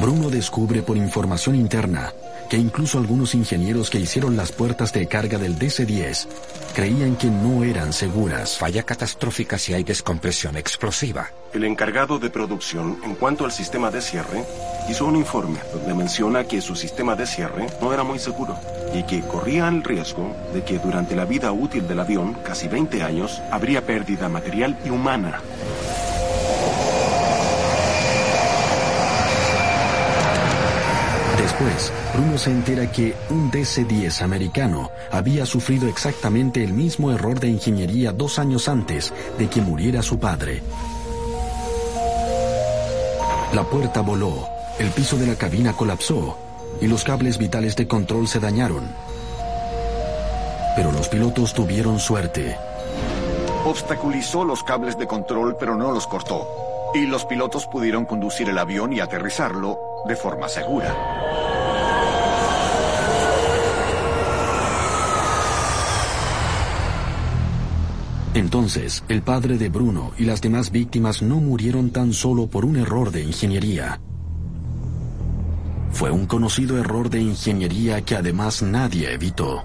Bruno 0.00 0.30
descubre 0.30 0.80
por 0.80 0.96
información 0.96 1.54
interna 1.54 2.14
que 2.52 2.58
incluso 2.58 2.98
algunos 2.98 3.34
ingenieros 3.34 3.88
que 3.88 3.98
hicieron 3.98 4.36
las 4.36 4.52
puertas 4.52 4.92
de 4.92 5.08
carga 5.08 5.38
del 5.38 5.58
DC-10 5.58 6.26
creían 6.74 7.16
que 7.16 7.28
no 7.28 7.64
eran 7.64 7.94
seguras. 7.94 8.58
Falla 8.58 8.82
catastrófica 8.82 9.56
si 9.56 9.72
hay 9.72 9.84
descompresión 9.84 10.58
explosiva. 10.58 11.30
El 11.54 11.64
encargado 11.64 12.18
de 12.18 12.28
producción, 12.28 12.98
en 13.04 13.14
cuanto 13.14 13.46
al 13.46 13.52
sistema 13.52 13.90
de 13.90 14.02
cierre, 14.02 14.44
hizo 14.86 15.06
un 15.06 15.16
informe 15.16 15.60
donde 15.72 15.94
menciona 15.94 16.44
que 16.44 16.60
su 16.60 16.76
sistema 16.76 17.16
de 17.16 17.26
cierre 17.26 17.68
no 17.80 17.94
era 17.94 18.04
muy 18.04 18.18
seguro 18.18 18.60
y 18.94 19.02
que 19.04 19.22
corría 19.22 19.68
el 19.68 19.82
riesgo 19.82 20.36
de 20.52 20.62
que 20.62 20.78
durante 20.78 21.16
la 21.16 21.24
vida 21.24 21.52
útil 21.52 21.88
del 21.88 22.00
avión, 22.00 22.34
casi 22.44 22.68
20 22.68 23.02
años, 23.02 23.40
habría 23.50 23.86
pérdida 23.86 24.28
material 24.28 24.78
y 24.84 24.90
humana. 24.90 25.40
Después, 31.42 31.92
Bruno 32.14 32.38
se 32.38 32.52
entera 32.52 32.92
que 32.92 33.16
un 33.28 33.50
DC-10 33.50 34.22
americano 34.22 34.92
había 35.10 35.44
sufrido 35.44 35.88
exactamente 35.88 36.62
el 36.62 36.72
mismo 36.72 37.10
error 37.10 37.40
de 37.40 37.48
ingeniería 37.48 38.12
dos 38.12 38.38
años 38.38 38.68
antes 38.68 39.12
de 39.38 39.50
que 39.50 39.60
muriera 39.60 40.02
su 40.02 40.20
padre. 40.20 40.62
La 43.52 43.64
puerta 43.64 44.02
voló, 44.02 44.46
el 44.78 44.90
piso 44.90 45.16
de 45.16 45.26
la 45.26 45.34
cabina 45.34 45.72
colapsó 45.72 46.38
y 46.80 46.86
los 46.86 47.02
cables 47.02 47.38
vitales 47.38 47.74
de 47.74 47.88
control 47.88 48.28
se 48.28 48.38
dañaron. 48.38 48.88
Pero 50.76 50.92
los 50.92 51.08
pilotos 51.08 51.54
tuvieron 51.54 51.98
suerte. 51.98 52.56
Obstaculizó 53.64 54.44
los 54.44 54.62
cables 54.62 54.96
de 54.96 55.08
control, 55.08 55.56
pero 55.58 55.74
no 55.74 55.90
los 55.90 56.06
cortó. 56.06 56.46
Y 56.94 57.06
los 57.06 57.24
pilotos 57.24 57.66
pudieron 57.66 58.04
conducir 58.04 58.48
el 58.48 58.58
avión 58.58 58.92
y 58.92 59.00
aterrizarlo 59.00 59.91
de 60.06 60.16
forma 60.16 60.48
segura. 60.48 60.94
Entonces, 68.34 69.04
el 69.08 69.22
padre 69.22 69.58
de 69.58 69.68
Bruno 69.68 70.12
y 70.16 70.24
las 70.24 70.40
demás 70.40 70.70
víctimas 70.70 71.20
no 71.20 71.36
murieron 71.36 71.90
tan 71.90 72.14
solo 72.14 72.46
por 72.46 72.64
un 72.64 72.76
error 72.76 73.10
de 73.10 73.22
ingeniería. 73.22 74.00
Fue 75.92 76.10
un 76.10 76.24
conocido 76.26 76.78
error 76.78 77.10
de 77.10 77.20
ingeniería 77.20 78.00
que 78.00 78.16
además 78.16 78.62
nadie 78.62 79.12
evitó. 79.12 79.62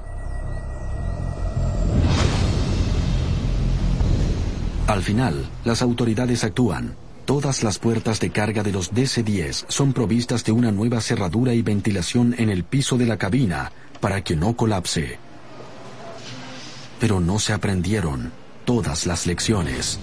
Al 4.87 5.01
final, 5.01 5.45
las 5.63 5.81
autoridades 5.81 6.43
actúan. 6.43 6.95
Todas 7.27 7.61
las 7.61 7.77
puertas 7.77 8.21
de 8.21 8.29
carga 8.29 8.63
de 8.63 8.71
los 8.71 8.93
DC-10 8.93 9.65
son 9.67 9.91
provistas 9.91 10.45
de 10.45 10.53
una 10.53 10.71
nueva 10.71 11.01
cerradura 11.01 11.53
y 11.53 11.61
ventilación 11.61 12.33
en 12.37 12.49
el 12.49 12.63
piso 12.63 12.97
de 12.97 13.05
la 13.05 13.17
cabina 13.17 13.73
para 13.99 14.23
que 14.23 14.37
no 14.37 14.55
colapse. 14.55 15.19
Pero 17.01 17.19
no 17.19 17.37
se 17.37 17.51
aprendieron 17.51 18.31
todas 18.63 19.05
las 19.05 19.27
lecciones. 19.27 19.99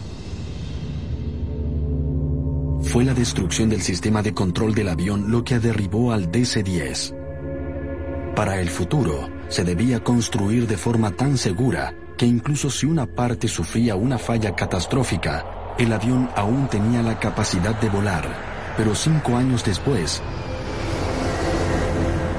Fue 2.83 3.05
la 3.05 3.15
destrucción 3.15 3.71
del 3.71 3.81
sistema 3.81 4.21
de 4.21 4.35
control 4.35 4.75
del 4.75 4.91
avión 4.91 5.31
lo 5.31 5.45
que 5.45 5.59
derribó 5.59 6.13
al 6.13 6.31
DC-10. 6.31 8.35
Para 8.37 8.61
el 8.61 8.69
futuro, 8.69 9.31
se 9.49 9.65
debía 9.65 10.05
construir 10.05 10.67
de 10.67 10.77
forma 10.77 11.11
tan 11.13 11.39
segura 11.39 11.95
que 12.19 12.27
incluso 12.27 12.69
si 12.69 12.85
una 12.85 13.07
parte 13.07 13.49
sufría 13.49 13.97
una 13.97 14.19
falla 14.19 14.55
catastrófica, 14.55 15.64
el 15.79 15.93
avión 15.93 16.31
aún 16.37 16.69
tenía 16.69 17.03
la 17.03 17.19
capacidad 17.19 17.79
de 17.81 17.89
volar. 17.89 18.29
Pero 18.77 18.95
cinco 18.95 19.37
años 19.37 19.65
después, 19.65 20.23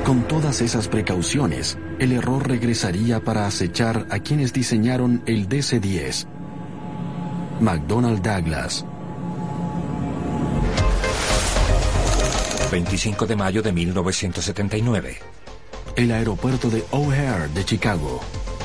con 0.05 0.27
todas 0.27 0.61
esas 0.61 0.87
precauciones, 0.87 1.77
el 1.97 2.11
error 2.11 2.47
regresaría 2.47 3.21
para 3.21 3.47
acechar 3.47 4.05
a 4.11 4.19
quienes 4.19 4.53
diseñaron 4.53 5.23
el 5.25 5.49
DC-10. 5.49 6.27
McDonnell 7.59 8.21
Douglas. 8.21 8.85
25 12.71 13.25
de 13.25 13.35
mayo 13.35 13.61
de 13.61 13.71
1979. 13.71 15.17
El 15.95 16.11
aeropuerto 16.11 16.69
de 16.69 16.83
O'Hare 16.91 17.47
de 17.47 17.65
Chicago. 17.65 18.21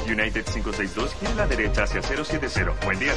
United 0.06 0.44
562, 0.44 1.14
gira 1.14 1.30
a 1.30 1.34
la 1.36 1.46
derecha 1.46 1.84
hacia 1.84 2.02
070. 2.02 2.74
Buen 2.84 2.98
día. 2.98 3.12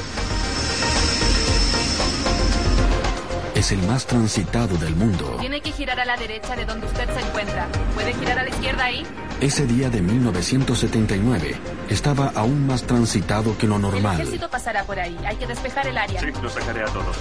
Es 3.63 3.71
el 3.71 3.81
más 3.83 4.05
transitado 4.05 4.75
del 4.75 4.93
mundo. 4.93 5.37
Tiene 5.39 5.61
que 5.61 5.71
girar 5.71 5.97
a 5.97 6.03
la 6.03 6.17
derecha 6.17 6.53
de 6.53 6.65
donde 6.65 6.85
usted 6.85 7.09
se 7.13 7.25
encuentra. 7.25 7.65
¿Puede 7.93 8.13
girar 8.13 8.39
a 8.39 8.43
la 8.43 8.49
izquierda 8.49 8.83
ahí? 8.83 9.07
Ese 9.39 9.65
día 9.65 9.89
de 9.89 10.01
1979 10.01 11.55
estaba 11.87 12.33
aún 12.35 12.67
más 12.67 12.83
transitado 12.83 13.57
que 13.57 13.65
lo 13.65 13.77
El 13.77 13.83
normal. 13.83 14.19
ejército 14.19 14.49
pasará 14.49 14.83
por 14.83 14.99
ahí. 14.99 15.17
Hay 15.25 15.37
que 15.37 15.47
despejar 15.47 15.87
el 15.87 15.97
área. 15.97 16.19
Sí, 16.19 16.27
lo 16.41 16.49
sacaré 16.49 16.81
a 16.81 16.87
todos. 16.87 17.15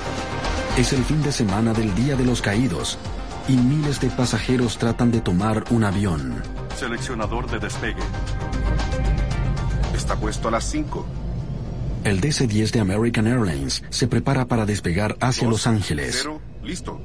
Es 0.77 0.93
el 0.93 1.05
fin 1.05 1.23
de 1.23 1.31
semana 1.31 1.73
del 1.75 1.95
Día 1.95 2.17
de 2.17 2.25
los 2.25 2.43
Caídos 2.43 2.99
y 3.47 3.53
miles 3.53 4.01
de 4.01 4.09
pasajeros 4.11 4.79
tratan 4.79 5.13
de 5.13 5.21
tomar 5.21 5.63
un 5.71 5.85
avión. 5.85 6.43
Seleccionador 6.77 7.49
de 7.53 7.61
despegue. 7.61 8.03
Está 9.95 10.17
puesto 10.17 10.49
a 10.49 10.51
las 10.51 10.65
5. 10.65 11.07
El 12.05 12.21
DC-10 12.21 12.73
de 12.73 12.81
American 12.81 13.29
Airlines 13.29 13.85
se 13.91 14.09
prepara 14.09 14.47
para 14.47 14.67
despegar 14.67 15.17
hacia 15.21 15.49
Los 15.49 15.69
Ángeles. 15.69 16.19
Cero, 16.23 16.41
listo. 16.65 17.01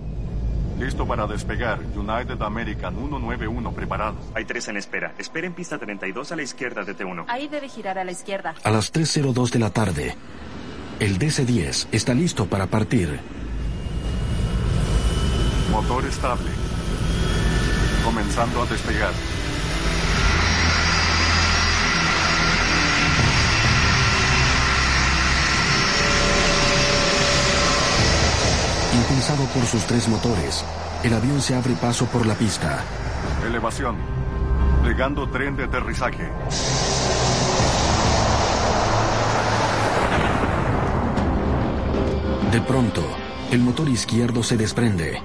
Listo 0.80 1.08
para 1.08 1.28
despegar. 1.28 1.80
United 1.96 2.42
American 2.42 2.96
191 2.96 3.72
preparado. 3.74 4.18
Hay 4.34 4.46
tres 4.46 4.68
en 4.70 4.78
espera. 4.78 5.14
Espera 5.20 5.46
en 5.46 5.54
pista 5.54 5.78
32 5.78 6.32
a 6.32 6.36
la 6.36 6.42
izquierda 6.42 6.84
de 6.84 6.96
T1. 6.96 7.26
Ahí 7.28 7.48
debe 7.48 7.70
girar 7.70 8.00
a 8.00 8.04
la 8.04 8.12
izquierda. 8.12 8.56
A 8.64 8.72
las 8.72 8.92
3.02 8.92 9.52
de 9.52 9.60
la 9.60 9.70
tarde, 9.70 10.16
el 11.00 11.20
DC-10 11.20 11.88
está 11.92 12.16
listo 12.16 12.48
para 12.48 12.66
partir. 12.66 13.20
Motor 15.72 16.06
estable. 16.06 16.50
Comenzando 18.04 18.64
a 18.64 18.66
despegar. 18.66 19.14
Impulsado 28.98 29.46
por 29.54 29.64
sus 29.66 29.86
tres 29.86 30.08
motores, 30.10 30.66
el 31.04 31.14
avión 31.14 31.40
se 31.40 31.54
abre 31.56 31.74
paso 31.76 32.08
por 32.08 32.26
la 32.26 32.34
pista. 32.34 32.84
Elevación. 33.46 33.96
Llegando 34.84 35.30
tren 35.30 35.56
de 35.56 35.66
aterrizaje. 35.66 36.28
De 42.52 42.62
pronto, 42.62 43.04
el 43.52 43.60
motor 43.60 43.88
izquierdo 43.88 44.42
se 44.42 44.58
desprende. 44.58 45.22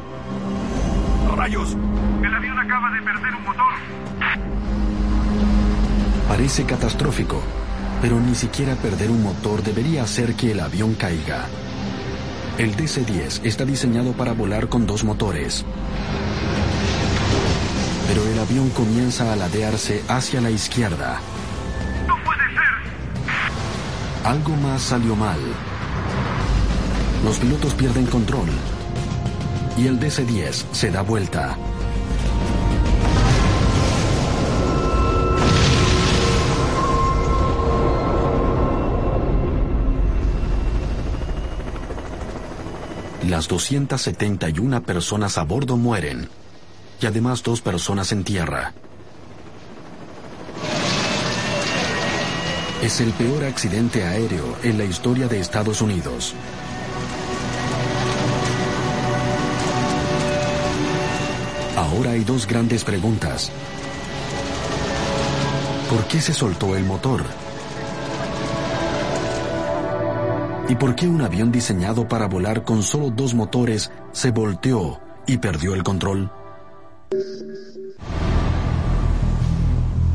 ¡Rayos! 1.34 1.74
El 2.22 2.34
avión 2.34 2.58
acaba 2.58 2.90
de 2.90 3.00
perder 3.00 3.34
un 3.34 3.42
motor. 3.44 3.72
Parece 6.28 6.64
catastrófico, 6.66 7.42
pero 8.02 8.20
ni 8.20 8.34
siquiera 8.34 8.74
perder 8.74 9.10
un 9.10 9.22
motor 9.22 9.62
debería 9.62 10.02
hacer 10.02 10.34
que 10.34 10.52
el 10.52 10.60
avión 10.60 10.94
caiga. 10.94 11.46
El 12.58 12.76
DC-10 12.76 13.40
está 13.44 13.64
diseñado 13.64 14.12
para 14.12 14.32
volar 14.32 14.68
con 14.68 14.86
dos 14.86 15.04
motores. 15.04 15.64
Pero 18.06 18.26
el 18.26 18.38
avión 18.38 18.68
comienza 18.70 19.32
a 19.32 19.36
ladearse 19.36 20.02
hacia 20.06 20.42
la 20.42 20.50
izquierda. 20.50 21.18
¡No 22.06 22.14
puede 22.22 22.44
ser! 22.50 24.30
Algo 24.30 24.54
más 24.56 24.82
salió 24.82 25.16
mal. 25.16 25.40
Los 27.24 27.38
pilotos 27.38 27.72
pierden 27.72 28.04
control. 28.06 28.50
Y 29.78 29.86
el 29.86 29.98
DC-10 29.98 30.66
se 30.72 30.90
da 30.90 31.00
vuelta. 31.00 31.56
Las 43.32 43.48
271 43.48 44.82
personas 44.82 45.38
a 45.38 45.44
bordo 45.44 45.78
mueren 45.78 46.28
y 47.00 47.06
además 47.06 47.42
dos 47.42 47.62
personas 47.62 48.12
en 48.12 48.24
tierra. 48.24 48.74
Es 52.82 53.00
el 53.00 53.10
peor 53.12 53.44
accidente 53.44 54.04
aéreo 54.04 54.58
en 54.62 54.76
la 54.76 54.84
historia 54.84 55.28
de 55.28 55.40
Estados 55.40 55.80
Unidos. 55.80 56.34
Ahora 61.74 62.10
hay 62.10 62.24
dos 62.24 62.46
grandes 62.46 62.84
preguntas. 62.84 63.50
¿Por 65.88 66.04
qué 66.04 66.20
se 66.20 66.34
soltó 66.34 66.76
el 66.76 66.84
motor? 66.84 67.24
¿Y 70.72 70.74
por 70.74 70.94
qué 70.94 71.06
un 71.06 71.20
avión 71.20 71.52
diseñado 71.52 72.08
para 72.08 72.26
volar 72.26 72.64
con 72.64 72.82
solo 72.82 73.10
dos 73.10 73.34
motores 73.34 73.90
se 74.12 74.30
volteó 74.30 75.00
y 75.26 75.36
perdió 75.36 75.74
el 75.74 75.82
control? 75.82 76.32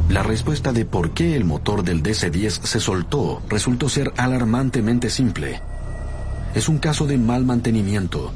La 0.09 0.23
respuesta 0.23 0.73
de 0.73 0.83
por 0.83 1.11
qué 1.11 1.35
el 1.35 1.45
motor 1.45 1.83
del 1.83 2.01
DC-10 2.01 2.63
se 2.63 2.79
soltó 2.79 3.43
resultó 3.47 3.87
ser 3.87 4.11
alarmantemente 4.17 5.11
simple. 5.11 5.61
Es 6.55 6.67
un 6.67 6.79
caso 6.79 7.05
de 7.05 7.19
mal 7.19 7.45
mantenimiento. 7.45 8.31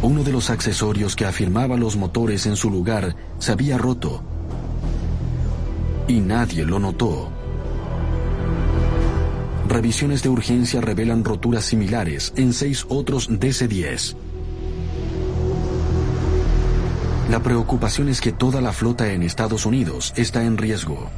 Uno 0.00 0.24
de 0.24 0.32
los 0.32 0.48
accesorios 0.48 1.16
que 1.16 1.26
afirmaba 1.26 1.76
los 1.76 1.96
motores 1.96 2.46
en 2.46 2.56
su 2.56 2.70
lugar 2.70 3.14
se 3.38 3.52
había 3.52 3.76
roto. 3.76 4.22
Y 6.08 6.20
nadie 6.20 6.64
lo 6.64 6.78
notó. 6.78 7.39
Revisiones 9.70 10.24
de 10.24 10.28
urgencia 10.28 10.80
revelan 10.80 11.22
roturas 11.24 11.64
similares 11.64 12.32
en 12.36 12.52
seis 12.52 12.84
otros 12.88 13.30
DC-10. 13.30 14.16
La 17.30 17.38
preocupación 17.38 18.08
es 18.08 18.20
que 18.20 18.32
toda 18.32 18.60
la 18.60 18.72
flota 18.72 19.12
en 19.12 19.22
Estados 19.22 19.66
Unidos 19.66 20.12
está 20.16 20.42
en 20.42 20.58
riesgo. 20.58 21.08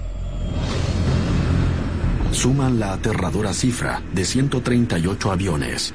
Suman 2.30 2.78
la 2.78 2.92
aterradora 2.92 3.54
cifra 3.54 4.02
de 4.12 4.26
138 4.26 5.32
aviones. 5.32 5.94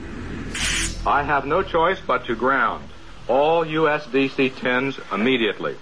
I 1.05 1.21
have 1.29 1.47
no 1.47 1.61
choice 1.61 2.01
but 2.07 2.25
to 2.25 2.33
ground 2.33 2.81
all 3.27 3.67
US 3.77 4.07
DC-10s 4.11 4.97
immediately. 5.13 5.75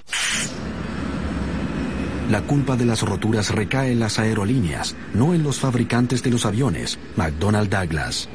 La 2.30 2.42
culpa 2.42 2.76
de 2.76 2.86
las 2.86 3.04
roturas 3.04 3.52
recae 3.52 3.92
en 3.92 4.00
las 4.00 4.18
aerolíneas, 4.18 4.96
no 5.14 5.36
en 5.36 5.44
los 5.44 5.60
fabricantes 5.60 6.24
de 6.24 6.32
los 6.32 6.46
aviones, 6.48 6.98
McDonnell 7.16 7.70
Douglas. 7.70 8.30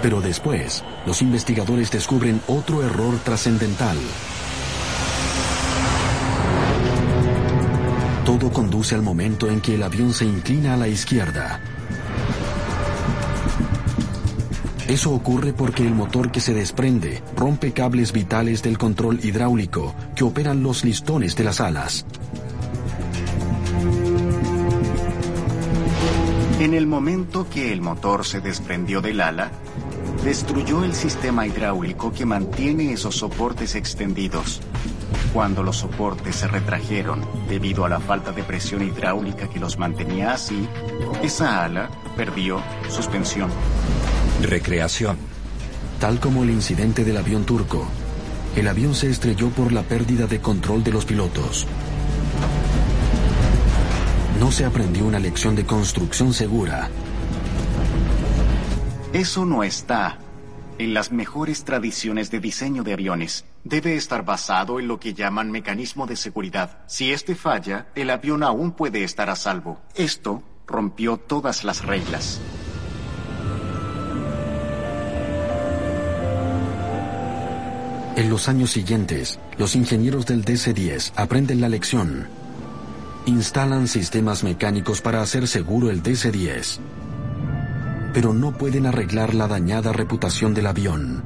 Pero 0.00 0.22
después, 0.22 0.82
los 1.06 1.20
investigadores 1.20 1.90
descubren 1.90 2.40
otro 2.46 2.82
error 2.82 3.18
trascendental. 3.22 3.98
Todo 8.24 8.50
conduce 8.50 8.94
al 8.94 9.02
momento 9.02 9.50
en 9.50 9.60
que 9.60 9.74
el 9.74 9.82
avión 9.82 10.14
se 10.14 10.24
inclina 10.24 10.74
a 10.74 10.76
la 10.78 10.88
izquierda. 10.88 11.60
Eso 14.88 15.12
ocurre 15.12 15.54
porque 15.54 15.86
el 15.86 15.94
motor 15.94 16.30
que 16.30 16.40
se 16.40 16.52
desprende 16.52 17.22
rompe 17.36 17.72
cables 17.72 18.12
vitales 18.12 18.62
del 18.62 18.76
control 18.76 19.18
hidráulico 19.24 19.94
que 20.14 20.24
operan 20.24 20.62
los 20.62 20.84
listones 20.84 21.34
de 21.36 21.44
las 21.44 21.60
alas. 21.60 22.04
En 26.60 26.74
el 26.74 26.86
momento 26.86 27.48
que 27.48 27.72
el 27.72 27.80
motor 27.80 28.26
se 28.26 28.40
desprendió 28.40 29.00
del 29.00 29.22
ala, 29.22 29.50
destruyó 30.22 30.84
el 30.84 30.94
sistema 30.94 31.46
hidráulico 31.46 32.12
que 32.12 32.26
mantiene 32.26 32.92
esos 32.92 33.16
soportes 33.16 33.74
extendidos. 33.74 34.60
Cuando 35.32 35.62
los 35.62 35.78
soportes 35.78 36.36
se 36.36 36.46
retrajeron 36.46 37.24
debido 37.48 37.84
a 37.84 37.88
la 37.88 38.00
falta 38.00 38.32
de 38.32 38.42
presión 38.42 38.82
hidráulica 38.82 39.48
que 39.48 39.58
los 39.58 39.78
mantenía 39.78 40.32
así, 40.32 40.68
esa 41.22 41.64
ala 41.64 41.90
perdió 42.16 42.62
suspensión. 42.88 43.50
Recreación. 44.46 45.16
Tal 46.00 46.20
como 46.20 46.42
el 46.42 46.50
incidente 46.50 47.04
del 47.04 47.16
avión 47.16 47.44
turco, 47.44 47.86
el 48.56 48.68
avión 48.68 48.94
se 48.94 49.10
estrelló 49.10 49.48
por 49.50 49.72
la 49.72 49.82
pérdida 49.82 50.26
de 50.26 50.40
control 50.40 50.84
de 50.84 50.92
los 50.92 51.04
pilotos. 51.04 51.66
No 54.38 54.52
se 54.52 54.64
aprendió 54.64 55.06
una 55.06 55.18
lección 55.18 55.54
de 55.54 55.64
construcción 55.64 56.34
segura. 56.34 56.90
Eso 59.12 59.46
no 59.46 59.62
está 59.62 60.18
en 60.78 60.92
las 60.92 61.12
mejores 61.12 61.64
tradiciones 61.64 62.30
de 62.30 62.40
diseño 62.40 62.82
de 62.82 62.92
aviones. 62.92 63.44
Debe 63.62 63.96
estar 63.96 64.24
basado 64.24 64.80
en 64.80 64.88
lo 64.88 64.98
que 64.98 65.14
llaman 65.14 65.50
mecanismo 65.50 66.06
de 66.06 66.16
seguridad. 66.16 66.80
Si 66.86 67.12
este 67.12 67.34
falla, 67.34 67.86
el 67.94 68.10
avión 68.10 68.42
aún 68.42 68.72
puede 68.72 69.04
estar 69.04 69.30
a 69.30 69.36
salvo. 69.36 69.80
Esto 69.94 70.42
rompió 70.66 71.16
todas 71.16 71.64
las 71.64 71.84
reglas. 71.84 72.40
En 78.16 78.30
los 78.30 78.48
años 78.48 78.70
siguientes, 78.70 79.40
los 79.58 79.74
ingenieros 79.74 80.24
del 80.24 80.44
DC-10 80.44 81.14
aprenden 81.16 81.60
la 81.60 81.68
lección. 81.68 82.28
Instalan 83.26 83.88
sistemas 83.88 84.44
mecánicos 84.44 85.00
para 85.00 85.20
hacer 85.20 85.48
seguro 85.48 85.90
el 85.90 86.00
DC-10. 86.00 86.78
Pero 88.12 88.32
no 88.32 88.56
pueden 88.56 88.86
arreglar 88.86 89.34
la 89.34 89.48
dañada 89.48 89.92
reputación 89.92 90.54
del 90.54 90.68
avión. 90.68 91.24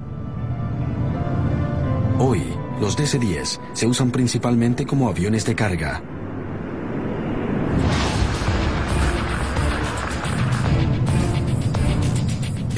Hoy, 2.19 2.43
los 2.81 2.97
DC-10 2.97 3.61
se 3.75 3.87
usan 3.87 4.11
principalmente 4.11 4.87
como 4.87 5.11
aviones 5.11 5.45
de 5.45 5.55
carga. 5.55 6.03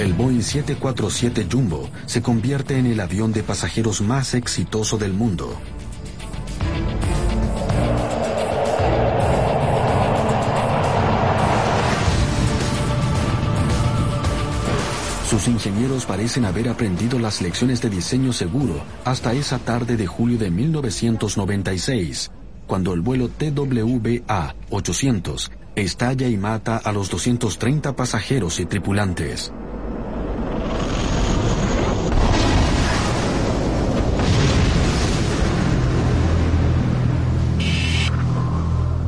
El 0.00 0.14
Boeing 0.14 0.40
747 0.40 1.46
Jumbo 1.52 1.90
se 2.06 2.22
convierte 2.22 2.78
en 2.78 2.86
el 2.86 3.00
avión 3.00 3.34
de 3.34 3.42
pasajeros 3.42 4.00
más 4.00 4.32
exitoso 4.32 4.96
del 4.96 5.12
mundo. 5.12 5.54
Sus 15.28 15.46
ingenieros 15.48 16.06
parecen 16.06 16.46
haber 16.46 16.70
aprendido 16.70 17.18
las 17.18 17.42
lecciones 17.42 17.82
de 17.82 17.90
diseño 17.90 18.32
seguro 18.32 18.82
hasta 19.04 19.34
esa 19.34 19.58
tarde 19.58 19.98
de 19.98 20.06
julio 20.06 20.38
de 20.38 20.50
1996, 20.50 22.30
cuando 22.66 22.94
el 22.94 23.02
vuelo 23.02 23.28
TWA 23.28 24.54
800 24.70 25.52
estalla 25.76 26.26
y 26.26 26.38
mata 26.38 26.78
a 26.78 26.90
los 26.90 27.10
230 27.10 27.94
pasajeros 27.94 28.60
y 28.60 28.64
tripulantes. 28.64 29.52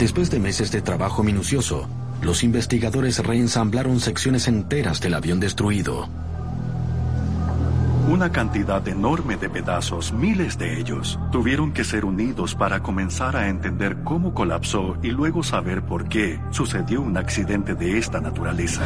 Después 0.03 0.33
de 0.33 0.41
meses 0.41 0.73
de 0.73 0.83
trabajo 0.83 1.23
minucioso, 1.23 1.89
los 2.23 2.43
investigadores 2.43 3.21
reensamblaron 3.21 4.01
secciones 4.01 4.49
enteras 4.49 5.01
del 5.01 5.15
avión 5.15 5.39
destruido. 5.39 6.09
Una 8.09 8.33
cantidad 8.33 8.87
enorme 8.89 9.37
de 9.37 9.49
pedazos, 9.49 10.13
miles 10.13 10.59
de 10.59 10.81
ellos, 10.81 11.21
tuvieron 11.31 11.73
que 11.73 11.85
ser 11.85 12.05
unidos 12.05 12.57
para 12.57 12.83
comenzar 12.83 13.37
a 13.37 13.49
entender 13.49 13.99
cómo 14.03 14.35
colapsó 14.35 14.97
y 15.05 15.13
luego 15.13 15.45
saber 15.45 15.83
por 15.83 16.09
qué 16.09 16.41
sucedió 16.51 17.01
un 17.01 17.17
accidente 17.17 17.77
de 17.77 17.97
esta 17.99 18.21
naturaleza. 18.21 18.83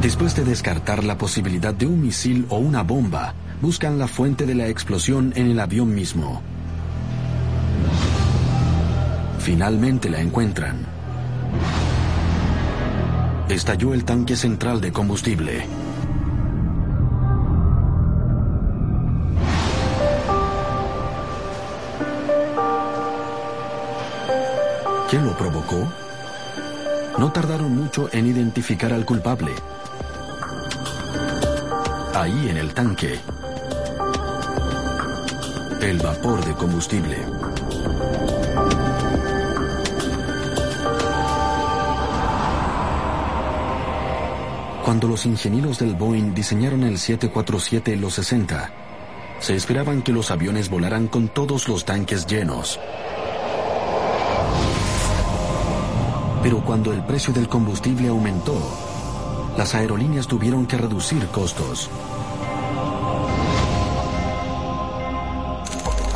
Después 0.00 0.34
de 0.36 0.44
descartar 0.44 1.04
la 1.04 1.18
posibilidad 1.18 1.74
de 1.74 1.84
un 1.84 2.00
misil 2.00 2.46
o 2.48 2.56
una 2.56 2.82
bomba, 2.82 3.34
buscan 3.60 3.98
la 3.98 4.08
fuente 4.08 4.46
de 4.46 4.54
la 4.54 4.68
explosión 4.68 5.34
en 5.36 5.50
el 5.50 5.60
avión 5.60 5.94
mismo. 5.94 6.40
Finalmente 9.42 10.08
la 10.08 10.20
encuentran. 10.20 10.86
Estalló 13.48 13.92
el 13.92 14.04
tanque 14.04 14.36
central 14.36 14.80
de 14.80 14.92
combustible. 14.92 15.66
¿Quién 25.10 25.26
lo 25.26 25.36
provocó? 25.36 25.92
No 27.18 27.32
tardaron 27.32 27.76
mucho 27.76 28.08
en 28.12 28.26
identificar 28.26 28.92
al 28.92 29.04
culpable. 29.04 29.50
Ahí 32.14 32.48
en 32.48 32.58
el 32.58 32.72
tanque. 32.72 33.18
El 35.80 35.98
vapor 35.98 36.44
de 36.44 36.52
combustible. 36.54 37.16
Cuando 44.84 45.06
los 45.06 45.26
ingenieros 45.26 45.78
del 45.78 45.94
Boeing 45.94 46.34
diseñaron 46.34 46.82
el 46.82 46.98
747 46.98 47.92
en 47.92 48.00
los 48.00 48.14
60, 48.14 48.70
se 49.38 49.54
esperaban 49.54 50.02
que 50.02 50.12
los 50.12 50.32
aviones 50.32 50.68
volaran 50.68 51.06
con 51.06 51.28
todos 51.28 51.68
los 51.68 51.84
tanques 51.84 52.26
llenos. 52.26 52.80
Pero 56.42 56.64
cuando 56.64 56.92
el 56.92 57.04
precio 57.04 57.32
del 57.32 57.48
combustible 57.48 58.08
aumentó, 58.08 58.58
las 59.56 59.74
aerolíneas 59.76 60.26
tuvieron 60.26 60.66
que 60.66 60.76
reducir 60.76 61.26
costos. 61.26 61.88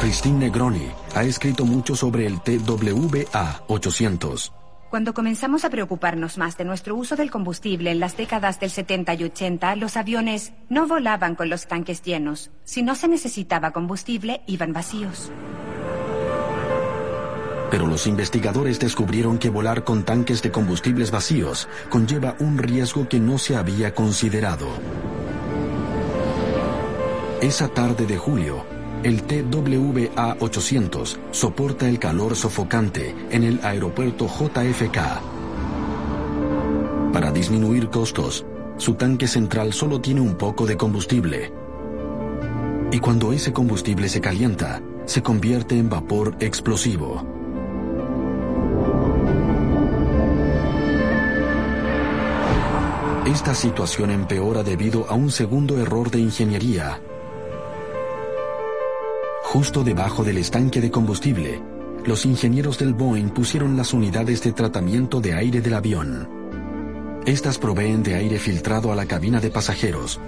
Christine 0.00 0.38
Negroni 0.38 0.88
ha 1.14 1.22
escrito 1.22 1.64
mucho 1.64 1.94
sobre 1.94 2.26
el 2.26 2.40
TWA 2.40 3.62
800. 3.68 4.52
Cuando 4.96 5.12
comenzamos 5.12 5.66
a 5.66 5.68
preocuparnos 5.68 6.38
más 6.38 6.56
de 6.56 6.64
nuestro 6.64 6.96
uso 6.96 7.16
del 7.16 7.30
combustible 7.30 7.90
en 7.90 8.00
las 8.00 8.16
décadas 8.16 8.58
del 8.60 8.70
70 8.70 9.12
y 9.12 9.24
80, 9.24 9.76
los 9.76 9.94
aviones 9.98 10.54
no 10.70 10.86
volaban 10.86 11.34
con 11.34 11.50
los 11.50 11.66
tanques 11.66 12.00
llenos. 12.00 12.50
Si 12.64 12.82
no 12.82 12.94
se 12.94 13.06
necesitaba 13.06 13.72
combustible, 13.72 14.40
iban 14.46 14.72
vacíos. 14.72 15.30
Pero 17.70 17.86
los 17.86 18.06
investigadores 18.06 18.80
descubrieron 18.80 19.36
que 19.36 19.50
volar 19.50 19.84
con 19.84 20.02
tanques 20.02 20.40
de 20.40 20.50
combustibles 20.50 21.10
vacíos 21.10 21.68
conlleva 21.90 22.34
un 22.38 22.56
riesgo 22.56 23.06
que 23.06 23.20
no 23.20 23.36
se 23.36 23.54
había 23.54 23.94
considerado. 23.94 24.66
Esa 27.42 27.68
tarde 27.68 28.06
de 28.06 28.16
julio, 28.16 28.64
el 29.06 29.22
TWA 29.22 30.36
800 30.40 31.20
soporta 31.30 31.88
el 31.88 32.00
calor 32.00 32.34
sofocante 32.34 33.14
en 33.30 33.44
el 33.44 33.60
aeropuerto 33.62 34.26
JFK. 34.26 34.98
Para 37.12 37.30
disminuir 37.30 37.88
costos, 37.88 38.44
su 38.78 38.94
tanque 38.94 39.28
central 39.28 39.72
solo 39.72 40.00
tiene 40.00 40.20
un 40.20 40.34
poco 40.34 40.66
de 40.66 40.76
combustible. 40.76 41.52
Y 42.90 42.98
cuando 42.98 43.32
ese 43.32 43.52
combustible 43.52 44.08
se 44.08 44.20
calienta, 44.20 44.82
se 45.04 45.22
convierte 45.22 45.78
en 45.78 45.88
vapor 45.88 46.34
explosivo. 46.40 47.24
Esta 53.24 53.54
situación 53.54 54.10
empeora 54.10 54.64
debido 54.64 55.08
a 55.08 55.14
un 55.14 55.30
segundo 55.30 55.78
error 55.78 56.10
de 56.10 56.18
ingeniería. 56.18 57.00
Justo 59.48 59.84
debajo 59.84 60.24
del 60.24 60.38
estanque 60.38 60.80
de 60.80 60.90
combustible, 60.90 61.62
los 62.04 62.26
ingenieros 62.26 62.78
del 62.78 62.94
Boeing 62.94 63.28
pusieron 63.28 63.76
las 63.76 63.92
unidades 63.92 64.42
de 64.42 64.50
tratamiento 64.52 65.20
de 65.20 65.34
aire 65.34 65.60
del 65.60 65.74
avión. 65.74 66.28
Estas 67.26 67.56
proveen 67.56 68.02
de 68.02 68.16
aire 68.16 68.40
filtrado 68.40 68.90
a 68.90 68.96
la 68.96 69.06
cabina 69.06 69.40
de 69.40 69.50
pasajeros. 69.50 70.20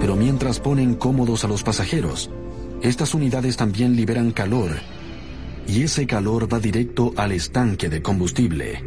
Pero 0.00 0.16
mientras 0.16 0.58
ponen 0.58 0.96
cómodos 0.96 1.44
a 1.44 1.48
los 1.48 1.62
pasajeros, 1.62 2.28
estas 2.82 3.14
unidades 3.14 3.56
también 3.56 3.94
liberan 3.94 4.32
calor 4.32 4.72
y 5.68 5.84
ese 5.84 6.08
calor 6.08 6.52
va 6.52 6.58
directo 6.58 7.12
al 7.16 7.30
estanque 7.30 7.88
de 7.88 8.02
combustible. 8.02 8.84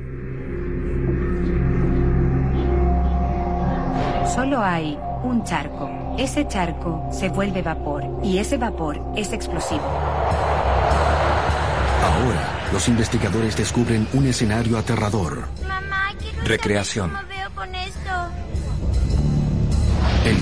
Solo 4.35 4.61
hay 4.61 4.99
un 5.23 5.41
charco. 5.45 5.96
Ese 6.17 6.47
charco 6.47 7.07
se 7.11 7.29
vuelve 7.29 7.61
vapor 7.61 8.03
y 8.23 8.39
ese 8.39 8.57
vapor 8.57 8.99
es 9.15 9.31
explosivo. 9.33 9.83
Ahora, 12.03 12.69
los 12.73 12.87
investigadores 12.87 13.55
descubren 13.55 14.07
un 14.13 14.25
escenario 14.25 14.79
aterrador. 14.79 15.47
Recreación. 16.43 17.11
El 20.25 20.37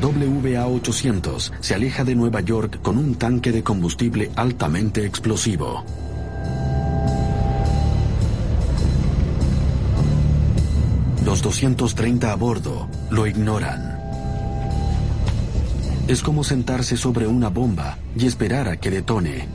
TWA-800 0.00 1.52
se 1.60 1.74
aleja 1.74 2.04
de 2.04 2.14
Nueva 2.14 2.40
York 2.40 2.80
con 2.80 2.96
un 2.96 3.16
tanque 3.16 3.52
de 3.52 3.62
combustible 3.62 4.30
altamente 4.34 5.04
explosivo. 5.04 5.84
Los 11.24 11.42
230 11.42 12.32
a 12.32 12.36
bordo 12.36 12.88
lo 13.10 13.26
ignoran. 13.26 13.87
Es 16.08 16.22
como 16.22 16.42
sentarse 16.42 16.96
sobre 16.96 17.26
una 17.26 17.50
bomba 17.50 17.98
y 18.16 18.26
esperar 18.26 18.66
a 18.66 18.78
que 18.78 18.90
detone. 18.90 19.46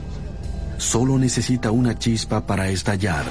Solo 0.78 1.18
necesita 1.18 1.72
una 1.72 1.98
chispa 1.98 2.46
para 2.46 2.70
estallar. 2.70 3.26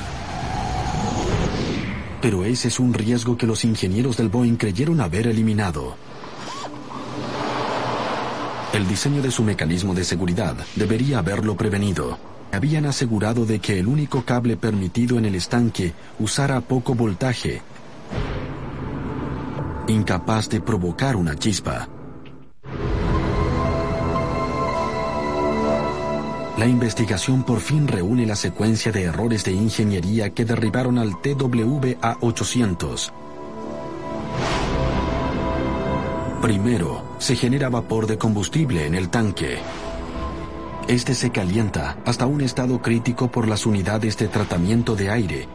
Pero 2.21 2.45
ese 2.45 2.67
es 2.67 2.81
un 2.81 2.93
riesgo 2.93 3.37
que 3.37 3.47
los 3.47 3.65
ingenieros 3.65 4.17
del 4.17 4.29
Boeing 4.29 4.57
creyeron 4.57 5.01
haber 5.01 5.29
eliminado. 5.29 5.95
El 8.73 8.89
diseño 8.89 9.23
de 9.23 9.31
su 9.31 9.45
mecanismo 9.45 9.95
de 9.95 10.03
seguridad 10.03 10.57
debería 10.75 11.21
haberlo 11.21 11.57
prevenido. 11.57 12.19
Habían 12.51 12.87
asegurado 12.87 13.47
de 13.47 13.61
que 13.61 13.79
el 13.79 13.87
único 13.87 14.25
cable 14.25 14.57
permitido 14.57 15.17
en 15.17 15.27
el 15.27 15.37
estanque 15.37 15.93
usara 16.19 16.61
poco 16.61 16.97
voltaje, 16.97 17.63
incapaz 19.87 20.49
de 20.49 20.61
provocar 20.61 21.15
una 21.15 21.37
chispa. 21.37 21.89
La 26.63 26.69
investigación 26.69 27.43
por 27.43 27.59
fin 27.59 27.89
reúne 27.89 28.25
la 28.25 28.37
secuencia 28.37 28.93
de 28.93 29.03
errores 29.03 29.43
de 29.43 29.51
ingeniería 29.51 30.31
que 30.31 30.45
derribaron 30.45 30.97
al 30.97 31.11
TWA-800. 31.15 33.11
Primero, 36.41 37.17
se 37.19 37.35
genera 37.35 37.69
vapor 37.69 38.07
de 38.07 38.17
combustible 38.17 38.87
en 38.87 38.95
el 38.95 39.09
tanque. 39.09 39.59
Este 40.87 41.17
se 41.17 41.31
calienta 41.31 41.97
hasta 42.05 42.27
un 42.27 42.43
estado 42.43 42.81
crítico 42.81 43.29
por 43.29 43.49
las 43.49 43.67
unidades 43.67 44.17
de 44.17 44.29
tratamiento 44.29 44.95
de 44.95 45.11
aire 45.11 45.49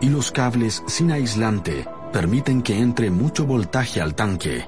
y 0.00 0.08
los 0.08 0.32
cables 0.32 0.82
sin 0.88 1.12
aislante 1.12 1.86
permiten 2.12 2.62
que 2.62 2.80
entre 2.80 3.08
mucho 3.12 3.46
voltaje 3.46 4.00
al 4.00 4.16
tanque. 4.16 4.66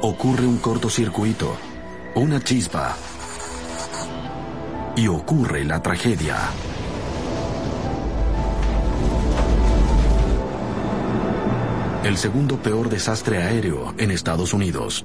Ocurre 0.00 0.46
un 0.46 0.58
cortocircuito, 0.58 1.56
una 2.14 2.40
chispa 2.40 2.96
y 4.96 5.08
ocurre 5.08 5.64
la 5.64 5.82
tragedia. 5.82 6.36
El 12.04 12.16
segundo 12.16 12.56
peor 12.56 12.88
desastre 12.88 13.42
aéreo 13.42 13.94
en 13.98 14.10
Estados 14.10 14.54
Unidos. 14.54 15.04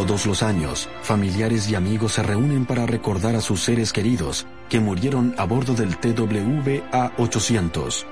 Todos 0.00 0.24
los 0.24 0.42
años, 0.42 0.88
familiares 1.02 1.70
y 1.70 1.74
amigos 1.74 2.12
se 2.12 2.22
reúnen 2.22 2.64
para 2.64 2.86
recordar 2.86 3.36
a 3.36 3.42
sus 3.42 3.60
seres 3.60 3.92
queridos 3.92 4.46
que 4.70 4.80
murieron 4.80 5.34
a 5.36 5.44
bordo 5.44 5.74
del 5.74 6.00
TWA-800. 6.00 8.06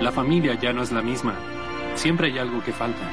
La 0.00 0.10
familia 0.10 0.58
ya 0.58 0.72
no 0.72 0.82
es 0.82 0.90
la 0.90 1.02
misma. 1.02 1.34
Siempre 1.96 2.28
hay 2.28 2.38
algo 2.38 2.64
que 2.64 2.72
falta. 2.72 3.06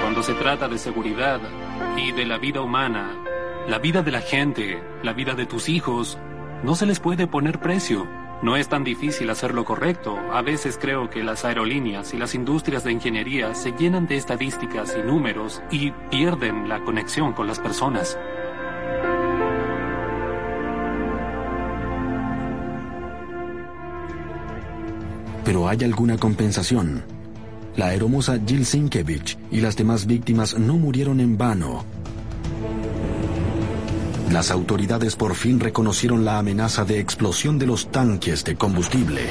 Cuando 0.00 0.22
se 0.22 0.32
trata 0.32 0.68
de 0.68 0.78
seguridad 0.78 1.38
y 1.98 2.12
de 2.12 2.24
la 2.24 2.38
vida 2.38 2.62
humana, 2.62 3.14
la 3.68 3.78
vida 3.78 4.02
de 4.02 4.12
la 4.12 4.22
gente, 4.22 4.82
la 5.02 5.12
vida 5.12 5.34
de 5.34 5.44
tus 5.44 5.68
hijos, 5.68 6.16
no 6.64 6.74
se 6.76 6.86
les 6.86 6.98
puede 6.98 7.26
poner 7.26 7.60
precio. 7.60 8.08
No 8.42 8.56
es 8.56 8.68
tan 8.68 8.82
difícil 8.82 9.30
hacer 9.30 9.54
lo 9.54 9.64
correcto. 9.64 10.18
A 10.32 10.42
veces 10.42 10.76
creo 10.80 11.08
que 11.08 11.22
las 11.22 11.44
aerolíneas 11.44 12.12
y 12.12 12.18
las 12.18 12.34
industrias 12.34 12.82
de 12.82 12.90
ingeniería 12.90 13.54
se 13.54 13.70
llenan 13.70 14.08
de 14.08 14.16
estadísticas 14.16 14.96
y 14.98 15.06
números 15.06 15.62
y 15.70 15.92
pierden 16.10 16.68
la 16.68 16.82
conexión 16.82 17.34
con 17.34 17.46
las 17.46 17.60
personas. 17.60 18.18
Pero 25.44 25.68
hay 25.68 25.84
alguna 25.84 26.18
compensación. 26.18 27.04
La 27.76 27.86
aeromoza 27.86 28.40
Jill 28.44 28.66
Sinkevich 28.66 29.38
y 29.52 29.60
las 29.60 29.76
demás 29.76 30.06
víctimas 30.06 30.58
no 30.58 30.74
murieron 30.74 31.20
en 31.20 31.38
vano. 31.38 31.84
Las 34.32 34.50
autoridades 34.50 35.14
por 35.14 35.34
fin 35.34 35.60
reconocieron 35.60 36.24
la 36.24 36.38
amenaza 36.38 36.86
de 36.86 36.98
explosión 36.98 37.58
de 37.58 37.66
los 37.66 37.90
tanques 37.90 38.44
de 38.44 38.56
combustible. 38.56 39.28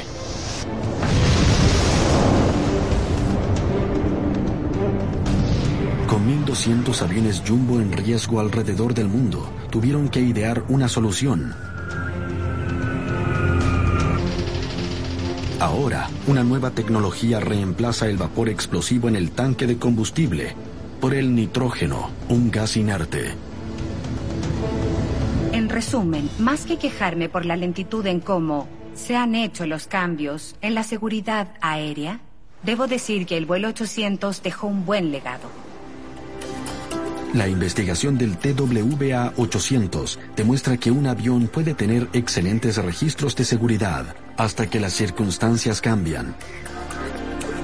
Con 6.08 6.46
1.200 6.46 7.02
aviones 7.02 7.42
Jumbo 7.46 7.82
en 7.82 7.92
riesgo 7.94 8.40
alrededor 8.40 8.94
del 8.94 9.08
mundo, 9.08 9.52
tuvieron 9.72 10.08
que 10.08 10.22
idear 10.22 10.64
una 10.70 10.88
solución. 10.88 11.56
Ahora, 15.60 16.12
una 16.28 16.44
nueva 16.44 16.70
tecnología 16.70 17.40
reemplaza 17.40 18.08
el 18.08 18.18
vapor 18.18 18.50
explosivo 18.50 19.08
en 19.08 19.16
el 19.16 19.32
tanque 19.32 19.66
de 19.66 19.80
combustible 19.80 20.56
por 21.00 21.16
el 21.16 21.34
nitrógeno, 21.34 22.12
un 22.30 22.52
gas 22.52 22.78
inerte. 22.78 23.51
En 25.82 25.86
resumen, 25.86 26.30
más 26.38 26.65
que 26.65 26.78
quejarme 26.78 27.28
por 27.28 27.44
la 27.44 27.56
lentitud 27.58 28.06
en 28.06 28.20
cómo 28.20 28.67
se 28.94 29.15
han 29.15 29.34
hecho 29.34 29.65
los 29.65 29.88
cambios 29.88 30.56
en 30.62 30.76
la 30.76 30.84
seguridad 30.84 31.56
aérea, 31.60 32.20
debo 32.62 32.86
decir 32.86 33.26
que 33.26 33.36
el 33.36 33.48
vuelo 33.48 33.70
800 33.70 34.44
dejó 34.44 34.67
un 34.67 34.86
buen 34.86 35.12
legado. 35.12 35.50
La 37.34 37.48
investigación 37.48 38.15
del 38.20 38.38
TWA-800 38.38 40.20
demuestra 40.36 40.78
que 40.78 40.91
un 40.91 41.08
avión 41.08 41.48
puede 41.48 41.74
tener 41.74 42.10
excelentes 42.13 42.78
registros 42.78 43.36
de 43.36 43.44
seguridad 43.44 44.15
hasta 44.38 44.70
que 44.70 44.80
las 44.80 44.93
circunstancias 44.93 45.82
cambian. 45.82 46.36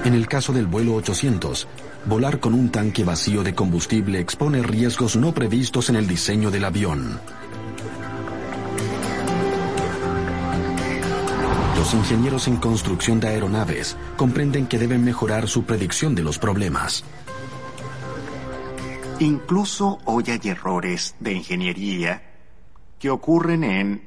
En 0.04 0.14
el 0.14 0.26
caso 0.26 0.52
del 0.52 0.66
vuelo 0.66 0.96
800, 0.96 1.68
volar 2.06 2.40
con 2.40 2.54
un 2.54 2.70
tanque 2.70 3.04
vacío 3.04 3.44
de 3.44 3.54
combustible 3.54 4.18
expone 4.18 4.60
riesgos 4.64 5.14
no 5.14 5.32
previstos 5.32 5.88
en 5.88 5.94
el 5.94 6.08
diseño 6.08 6.50
del 6.50 6.64
avión. 6.64 7.20
Los 11.78 11.94
ingenieros 11.94 12.48
en 12.48 12.56
construcción 12.56 13.20
de 13.20 13.28
aeronaves 13.28 13.96
comprenden 14.16 14.66
que 14.66 14.80
deben 14.80 15.04
mejorar 15.04 15.46
su 15.46 15.62
predicción 15.62 16.16
de 16.16 16.24
los 16.24 16.36
problemas. 16.36 17.04
Incluso 19.20 20.00
hoy 20.04 20.24
hay 20.26 20.40
errores 20.50 21.14
de 21.20 21.34
ingeniería 21.34 22.22
que 22.98 23.10
ocurren 23.10 23.62
en 23.62 24.02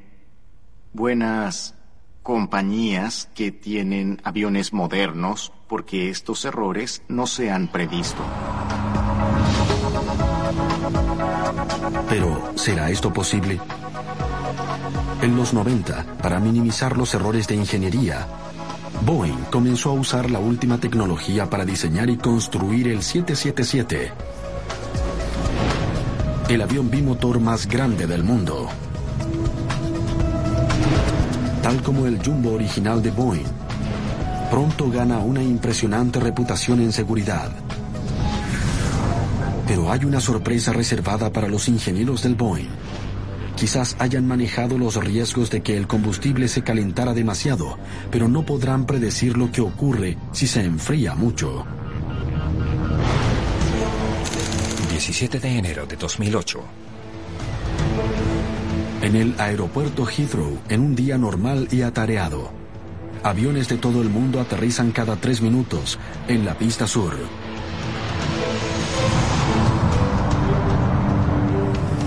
buenas 0.92 1.74
compañías 2.22 3.30
que 3.34 3.52
tienen 3.52 4.20
aviones 4.22 4.74
modernos 4.74 5.50
porque 5.66 6.10
estos 6.10 6.44
errores 6.44 7.00
no 7.08 7.26
se 7.26 7.50
han 7.50 7.68
previsto. 7.68 8.22
Pero, 12.10 12.52
¿será 12.54 12.90
esto 12.90 13.10
posible? 13.10 13.58
En 15.22 15.36
los 15.36 15.54
90, 15.54 16.18
para 16.20 16.38
minimizar 16.40 16.96
los 16.96 17.14
errores 17.14 17.46
de 17.46 17.54
ingeniería, 17.54 18.26
Boeing 19.06 19.44
comenzó 19.50 19.90
a 19.90 19.94
usar 19.94 20.30
la 20.30 20.38
última 20.38 20.78
tecnología 20.78 21.48
para 21.48 21.64
diseñar 21.64 22.10
y 22.10 22.16
construir 22.16 22.88
el 22.88 23.02
777 23.02 24.12
el 26.54 26.60
avión 26.60 26.90
bimotor 26.90 27.40
más 27.40 27.66
grande 27.66 28.06
del 28.06 28.24
mundo. 28.24 28.68
Tal 31.62 31.82
como 31.82 32.06
el 32.06 32.22
Jumbo 32.22 32.52
original 32.52 33.02
de 33.02 33.10
Boeing, 33.10 33.46
pronto 34.50 34.90
gana 34.90 35.18
una 35.18 35.42
impresionante 35.42 36.20
reputación 36.20 36.80
en 36.80 36.92
seguridad. 36.92 37.50
Pero 39.66 39.90
hay 39.90 40.04
una 40.04 40.20
sorpresa 40.20 40.74
reservada 40.74 41.30
para 41.30 41.48
los 41.48 41.68
ingenieros 41.68 42.22
del 42.22 42.34
Boeing. 42.34 42.68
Quizás 43.62 43.94
hayan 44.00 44.26
manejado 44.26 44.76
los 44.76 44.96
riesgos 44.96 45.48
de 45.48 45.62
que 45.62 45.76
el 45.76 45.86
combustible 45.86 46.48
se 46.48 46.64
calentara 46.64 47.14
demasiado, 47.14 47.78
pero 48.10 48.26
no 48.26 48.44
podrán 48.44 48.86
predecir 48.86 49.36
lo 49.36 49.52
que 49.52 49.60
ocurre 49.60 50.18
si 50.32 50.48
se 50.48 50.64
enfría 50.64 51.14
mucho. 51.14 51.64
17 54.90 55.38
de 55.38 55.58
enero 55.58 55.86
de 55.86 55.94
2008. 55.94 56.60
En 59.02 59.14
el 59.14 59.32
aeropuerto 59.38 60.06
Heathrow, 60.06 60.58
en 60.68 60.80
un 60.80 60.96
día 60.96 61.16
normal 61.16 61.68
y 61.70 61.82
atareado, 61.82 62.50
aviones 63.22 63.68
de 63.68 63.76
todo 63.76 64.02
el 64.02 64.08
mundo 64.08 64.40
aterrizan 64.40 64.90
cada 64.90 65.14
tres 65.14 65.40
minutos 65.40 66.00
en 66.26 66.44
la 66.44 66.58
pista 66.58 66.88
sur. 66.88 67.14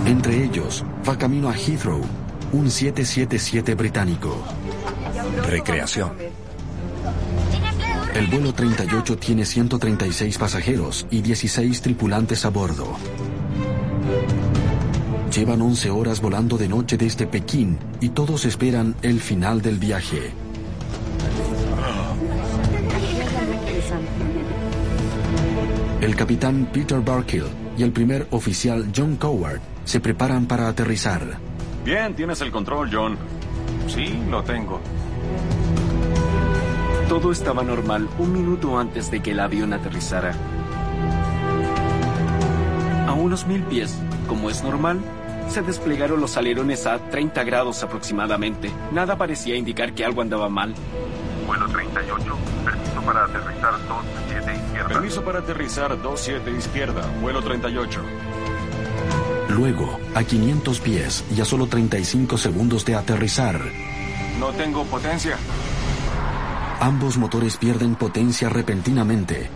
Entre 0.05 0.43
ellos, 0.43 0.85
va 1.07 1.17
camino 1.17 1.49
a 1.49 1.55
Heathrow, 1.57 1.99
un 2.51 2.69
777 2.69 3.73
británico. 3.73 4.37
Recreación. 5.49 6.11
El 8.13 8.27
vuelo 8.27 8.53
38 8.53 9.17
tiene 9.17 9.45
136 9.45 10.37
pasajeros 10.37 11.07
y 11.09 11.21
16 11.21 11.81
tripulantes 11.81 12.45
a 12.45 12.49
bordo. 12.49 12.95
Llevan 15.35 15.63
11 15.63 15.89
horas 15.89 16.21
volando 16.21 16.55
de 16.57 16.69
noche 16.69 16.97
desde 16.97 17.25
Pekín 17.25 17.79
y 17.99 18.09
todos 18.09 18.45
esperan 18.45 18.95
el 19.01 19.19
final 19.19 19.63
del 19.63 19.79
viaje. 19.79 20.31
El 25.99 26.15
capitán 26.15 26.69
Peter 26.71 27.01
Barkill 27.01 27.64
y 27.77 27.83
el 27.83 27.91
primer 27.91 28.27
oficial 28.31 28.91
John 28.95 29.17
Coward 29.17 29.61
se 29.83 29.99
preparan 29.99 30.45
para 30.45 30.67
aterrizar. 30.67 31.37
Bien, 31.83 32.15
tienes 32.15 32.41
el 32.41 32.51
control, 32.51 32.89
John. 32.91 33.17
Sí, 33.87 34.19
lo 34.29 34.43
tengo. 34.43 34.81
Todo 37.07 37.31
estaba 37.31 37.63
normal 37.63 38.09
un 38.17 38.33
minuto 38.33 38.79
antes 38.79 39.11
de 39.11 39.21
que 39.21 39.31
el 39.31 39.39
avión 39.39 39.73
aterrizara. 39.73 40.33
A 43.07 43.13
unos 43.13 43.45
mil 43.45 43.61
pies, 43.63 43.95
como 44.27 44.49
es 44.49 44.63
normal, 44.63 44.99
se 45.47 45.61
desplegaron 45.61 46.19
los 46.19 46.37
alerones 46.37 46.87
a 46.87 46.97
30 46.97 47.43
grados 47.43 47.83
aproximadamente. 47.83 48.71
Nada 48.91 49.17
parecía 49.17 49.55
indicar 49.55 49.93
que 49.93 50.03
algo 50.03 50.21
andaba 50.21 50.49
mal. 50.49 50.73
Vuelo 51.45 51.67
38, 51.67 52.37
permiso 52.65 53.01
para 53.05 53.25
aterrizar 53.25 53.73
27 53.73 53.85
izquierda. 53.85 54.24
Permiso 54.87 55.23
para 55.23 55.39
aterrizar 55.39 55.89
27 55.99 56.51
izquierda, 56.51 57.01
vuelo 57.21 57.41
38. 57.41 58.01
Luego, 59.49 59.99
a 60.13 60.23
500 60.23 60.79
pies 60.79 61.23
y 61.35 61.41
a 61.41 61.45
solo 61.45 61.67
35 61.67 62.37
segundos 62.37 62.85
de 62.85 62.95
aterrizar, 62.95 63.59
No 64.39 64.51
tengo 64.51 64.83
potencia. 64.85 65.37
ambos 66.79 67.17
motores 67.17 67.57
pierden 67.57 67.95
potencia 67.95 68.49
repentinamente. 68.49 69.49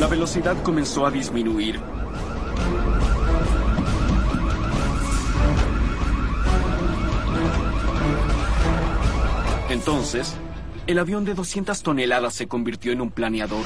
La 0.00 0.06
velocidad 0.08 0.56
comenzó 0.62 1.06
a 1.06 1.10
disminuir. 1.10 1.80
Entonces, 9.70 10.34
el 10.92 10.98
avión 10.98 11.24
de 11.24 11.34
200 11.34 11.82
toneladas 11.82 12.34
se 12.34 12.46
convirtió 12.46 12.92
en 12.92 13.00
un 13.00 13.10
planeador. 13.10 13.64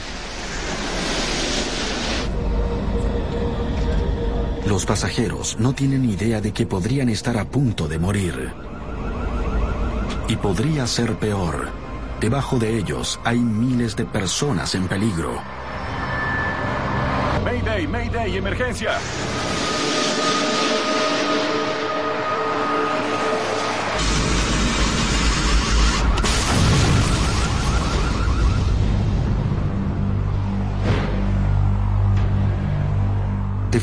Los 4.67 4.87
pasajeros 4.87 5.57
no 5.59 5.75
tienen 5.75 6.09
idea 6.09 6.41
de 6.41 6.53
que 6.53 6.67
podrían 6.67 7.09
estar 7.09 7.37
a 7.37 7.45
punto 7.45 7.89
de 7.89 7.99
morir. 7.99 8.53
Y 10.29 10.37
podría 10.37 10.87
ser 10.87 11.15
peor. 11.15 11.69
Debajo 12.21 12.59
de 12.59 12.79
ellos 12.79 13.21
hay 13.25 13.39
miles 13.39 13.97
de 13.97 14.05
personas 14.05 14.75
en 14.75 14.87
peligro. 14.87 15.41
Mayday, 17.45 17.87
Mayday, 17.87 18.37
emergencia. 18.37 18.93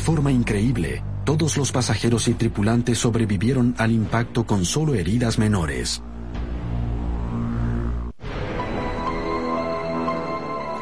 Forma 0.04 0.30
increíble, 0.30 1.02
todos 1.24 1.56
los 1.56 1.72
pasajeros 1.72 2.28
y 2.28 2.34
tripulantes 2.34 2.98
sobrevivieron 2.98 3.74
al 3.78 3.90
impacto 3.90 4.44
con 4.44 4.66
solo 4.66 4.94
heridas 4.94 5.38
menores. 5.38 6.02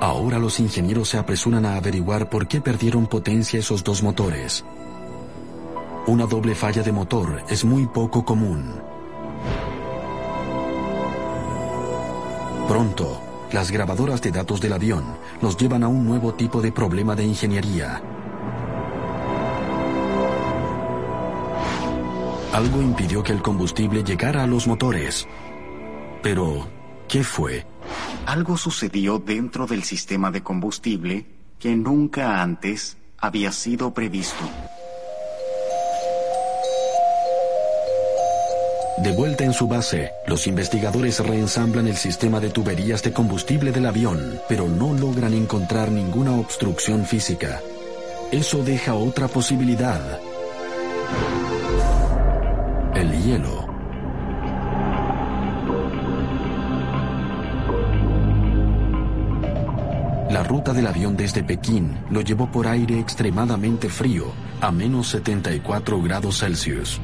Ahora 0.01 0.41
los 0.41 0.59
ingenieros 0.59 1.11
se 1.11 1.19
apresuran 1.19 1.65
a 1.65 1.77
averiguar 1.77 2.29
por 2.29 2.49
qué 2.49 2.61
perdieron 2.61 3.07
potencia 3.07 3.61
esos 3.61 3.85
dos 3.85 4.03
motores. 4.03 4.65
Una 6.09 6.27
doble 6.27 6.57
falla 6.57 6.83
de 6.83 6.91
motor 6.91 7.45
es 7.49 7.65
muy 7.65 7.87
poco 7.87 8.25
común. 8.25 8.75
Pronto, 12.67 13.23
las 13.53 13.71
grabadoras 13.71 14.21
de 14.21 14.33
datos 14.33 14.61
del 14.61 14.73
avión 14.73 15.05
nos 15.41 15.57
llevan 15.57 15.85
a 15.85 15.89
un 15.89 16.05
nuevo 16.05 16.35
tipo 16.35 16.61
de 16.61 16.73
problema 16.73 17.15
de 17.15 17.25
ingeniería. 17.25 18.03
Algo 22.53 22.83
impidió 22.83 23.23
que 23.23 23.33
el 23.33 23.41
combustible 23.41 24.05
llegara 24.05 24.43
a 24.43 24.47
los 24.47 24.67
motores. 24.67 25.27
Pero, 26.23 26.69
¿qué 27.09 27.25
fue? 27.25 27.67
Algo 28.27 28.59
sucedió 28.59 29.19
dentro 29.19 29.67
del 29.67 29.85
sistema 29.85 30.31
de 30.31 30.43
combustible 30.43 31.27
que 31.59 31.75
nunca 31.75 32.43
antes 32.43 32.99
había 33.19 33.53
sido 33.53 33.95
previsto. 33.95 34.45
De 38.99 39.13
vuelta 39.13 39.45
en 39.45 39.55
su 39.55 39.67
base, 39.67 40.13
los 40.27 40.47
investigadores 40.47 41.21
reensamblan 41.21 41.87
el 41.89 41.97
sistema 41.97 42.39
de 42.39 42.51
tuberías 42.51 43.03
de 43.03 43.15
combustible 43.15 43.73
del 43.73 43.87
avión, 43.87 44.39
pero 44.47 44.69
no 44.69 44.93
logran 44.93 45.33
encontrar 45.33 45.91
ninguna 45.91 46.33
obstrucción 46.33 47.07
física. 47.07 47.63
Eso 48.31 48.63
deja 48.63 48.95
otra 48.95 49.27
posibilidad. 49.27 50.21
El 53.23 53.29
hielo. 53.29 53.67
La 60.31 60.43
ruta 60.43 60.73
del 60.73 60.87
avión 60.87 61.17
desde 61.17 61.45
Pekín 61.45 61.99
lo 62.11 62.23
llevó 62.23 62.51
por 62.51 62.67
aire 62.67 62.99
extremadamente 62.99 63.89
frío, 63.89 64.27
a 64.61 64.73
menos 64.73 65.09
74 65.09 66.03
grados 66.03 66.41
Celsius. 66.41 67.01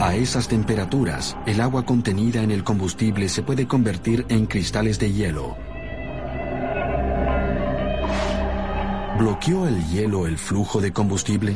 A 0.00 0.14
esas 0.16 0.48
temperaturas, 0.48 1.36
el 1.46 1.60
agua 1.60 1.84
contenida 1.84 2.42
en 2.42 2.50
el 2.50 2.64
combustible 2.64 3.28
se 3.28 3.42
puede 3.42 3.68
convertir 3.68 4.26
en 4.28 4.46
cristales 4.46 4.98
de 4.98 5.12
hielo. 5.12 5.56
¿Bloqueó 9.18 9.68
el 9.68 9.86
hielo 9.88 10.26
el 10.26 10.38
flujo 10.38 10.80
de 10.80 10.92
combustible? 10.92 11.54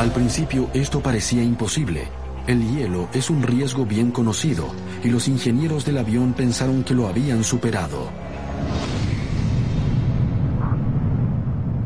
Al 0.00 0.12
principio 0.12 0.70
esto 0.72 1.02
parecía 1.02 1.42
imposible. 1.42 2.08
El 2.46 2.66
hielo 2.66 3.10
es 3.12 3.28
un 3.28 3.42
riesgo 3.42 3.84
bien 3.84 4.12
conocido 4.12 4.66
y 5.04 5.10
los 5.10 5.28
ingenieros 5.28 5.84
del 5.84 5.98
avión 5.98 6.32
pensaron 6.32 6.84
que 6.84 6.94
lo 6.94 7.06
habían 7.06 7.44
superado. 7.44 8.08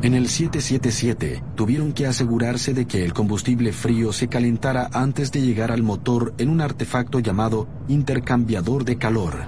En 0.03 0.15
el 0.15 0.29
777 0.29 1.43
tuvieron 1.57 1.93
que 1.93 2.07
asegurarse 2.07 2.73
de 2.73 2.87
que 2.87 3.05
el 3.05 3.13
combustible 3.13 3.73
frío 3.73 4.13
se 4.13 4.29
calentara 4.29 4.91
antes 4.93 5.33
de 5.33 5.43
llegar 5.43 5.73
al 5.73 5.83
motor 5.83 6.35
en 6.39 6.51
un 6.51 6.61
artefacto 6.61 7.19
llamado 7.19 7.67
intercambiador 7.89 8.85
de 8.85 8.97
calor. 8.97 9.45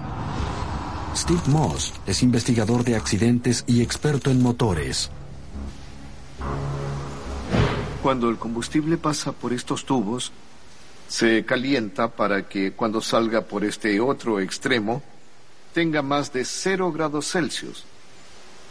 Steve 1.14 1.38
Moss 1.46 1.94
es 2.04 2.20
investigador 2.24 2.82
de 2.82 2.96
accidentes 2.96 3.62
y 3.68 3.82
experto 3.82 4.32
en 4.32 4.42
motores. 4.42 5.12
Cuando 8.06 8.30
el 8.30 8.36
combustible 8.36 8.98
pasa 8.98 9.32
por 9.32 9.52
estos 9.52 9.84
tubos, 9.84 10.30
se 11.08 11.44
calienta 11.44 12.06
para 12.06 12.48
que 12.48 12.70
cuando 12.70 13.00
salga 13.00 13.40
por 13.40 13.64
este 13.64 13.98
otro 13.98 14.38
extremo, 14.38 15.02
tenga 15.74 16.02
más 16.02 16.32
de 16.32 16.44
0 16.44 16.92
grados 16.92 17.32
Celsius. 17.32 17.84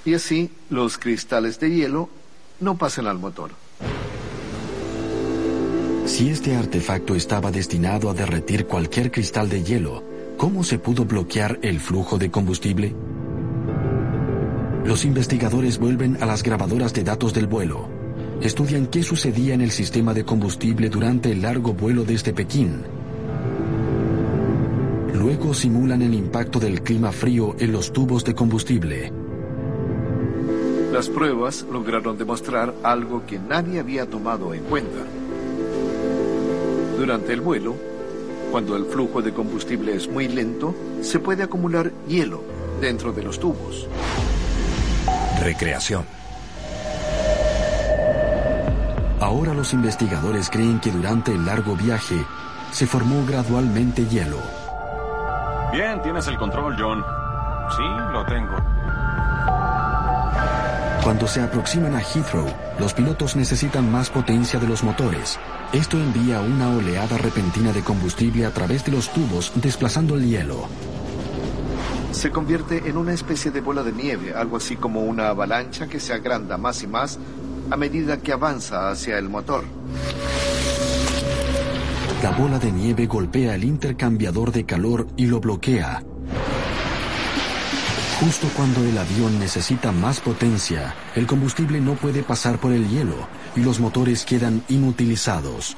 Y 0.05 0.13
así 0.13 0.51
los 0.69 0.97
cristales 0.97 1.59
de 1.59 1.69
hielo 1.69 2.09
no 2.61 2.77
pasen 2.77 3.07
al 3.07 3.19
motor. 3.19 3.51
Si 6.05 6.29
este 6.29 6.55
artefacto 6.55 7.13
estaba 7.13 7.51
destinado 7.51 8.09
a 8.09 8.13
derretir 8.13 8.67
cualquier 8.67 9.11
cristal 9.11 9.49
de 9.49 9.63
hielo, 9.63 10.01
¿cómo 10.37 10.63
se 10.63 10.79
pudo 10.79 11.03
bloquear 11.03 11.59
el 11.61 11.81
flujo 11.81 12.17
de 12.17 12.31
combustible? 12.31 12.95
Los 14.85 15.03
investigadores 15.03 15.77
vuelven 15.77 16.23
a 16.23 16.25
las 16.25 16.41
grabadoras 16.41 16.93
de 16.93 17.03
datos 17.03 17.33
del 17.33 17.47
vuelo. 17.47 17.94
Estudian 18.41 18.87
qué 18.87 19.01
sucedía 19.01 19.53
en 19.53 19.61
el 19.61 19.71
sistema 19.71 20.13
de 20.13 20.25
combustible 20.25 20.89
durante 20.89 21.31
el 21.31 21.41
largo 21.41 21.73
vuelo 21.73 22.03
desde 22.03 22.33
Pekín. 22.33 22.83
Luego 25.13 25.53
simulan 25.53 26.01
el 26.01 26.13
impacto 26.13 26.59
del 26.59 26.81
clima 26.81 27.11
frío 27.11 27.55
en 27.57 27.71
los 27.71 27.91
tubos 27.93 28.23
de 28.23 28.35
combustible. 28.35 29.11
Las 30.91 31.09
pruebas 31.09 31.65
lograron 31.71 32.17
demostrar 32.17 32.73
algo 32.83 33.25
que 33.25 33.39
nadie 33.39 33.79
había 33.79 34.05
tomado 34.09 34.53
en 34.53 34.63
cuenta. 34.63 34.99
Durante 36.97 37.33
el 37.33 37.41
vuelo, 37.41 37.75
cuando 38.51 38.75
el 38.75 38.85
flujo 38.85 39.21
de 39.21 39.33
combustible 39.33 39.95
es 39.95 40.07
muy 40.09 40.27
lento, 40.27 40.75
se 41.01 41.19
puede 41.19 41.43
acumular 41.43 41.91
hielo 42.07 42.43
dentro 42.79 43.11
de 43.11 43.23
los 43.23 43.39
tubos. 43.39 43.87
Recreación. 45.41 46.05
Ahora 49.35 49.53
los 49.53 49.73
investigadores 49.73 50.49
creen 50.49 50.79
que 50.79 50.91
durante 50.91 51.33
el 51.33 51.45
largo 51.45 51.75
viaje 51.75 52.25
se 52.71 52.87
formó 52.87 53.25
gradualmente 53.25 54.05
hielo. 54.05 54.37
Bien, 55.73 56.01
tienes 56.01 56.25
el 56.27 56.37
control, 56.37 56.73
John. 56.79 57.03
Sí, 57.75 57.83
lo 58.13 58.25
tengo. 58.27 58.55
Cuando 61.03 61.27
se 61.27 61.41
aproximan 61.41 61.95
a 61.95 61.99
Heathrow, 61.99 62.47
los 62.79 62.93
pilotos 62.93 63.35
necesitan 63.35 63.91
más 63.91 64.09
potencia 64.09 64.57
de 64.57 64.69
los 64.69 64.85
motores. 64.85 65.37
Esto 65.73 65.97
envía 65.97 66.39
una 66.39 66.69
oleada 66.69 67.17
repentina 67.17 67.73
de 67.73 67.83
combustible 67.83 68.45
a 68.45 68.51
través 68.51 68.85
de 68.85 68.93
los 68.93 69.11
tubos, 69.11 69.51
desplazando 69.55 70.15
el 70.15 70.29
hielo. 70.29 70.69
Se 72.11 72.31
convierte 72.31 72.87
en 72.87 72.95
una 72.95 73.11
especie 73.11 73.51
de 73.51 73.59
bola 73.59 73.83
de 73.83 73.91
nieve, 73.91 74.33
algo 74.33 74.55
así 74.55 74.77
como 74.77 75.01
una 75.01 75.27
avalancha 75.27 75.87
que 75.87 75.99
se 75.99 76.13
agranda 76.13 76.57
más 76.57 76.81
y 76.83 76.87
más 76.87 77.19
a 77.69 77.77
medida 77.77 78.17
que 78.21 78.31
avanza 78.31 78.89
hacia 78.89 79.17
el 79.17 79.29
motor. 79.29 79.63
La 82.21 82.31
bola 82.31 82.57
de 82.59 82.71
nieve 82.71 83.05
golpea 83.05 83.55
el 83.55 83.63
intercambiador 83.63 84.51
de 84.51 84.65
calor 84.65 85.07
y 85.15 85.27
lo 85.27 85.39
bloquea. 85.39 86.01
Justo 88.19 88.47
cuando 88.55 88.81
el 88.81 88.97
avión 88.97 89.37
necesita 89.39 89.91
más 89.91 90.21
potencia, 90.21 90.95
el 91.15 91.27
combustible 91.27 91.81
no 91.81 91.95
puede 91.95 92.23
pasar 92.23 92.57
por 92.59 92.71
el 92.71 92.87
hielo 92.89 93.27
y 93.55 93.59
los 93.59 93.79
motores 93.79 94.25
quedan 94.25 94.63
inutilizados. 94.69 95.75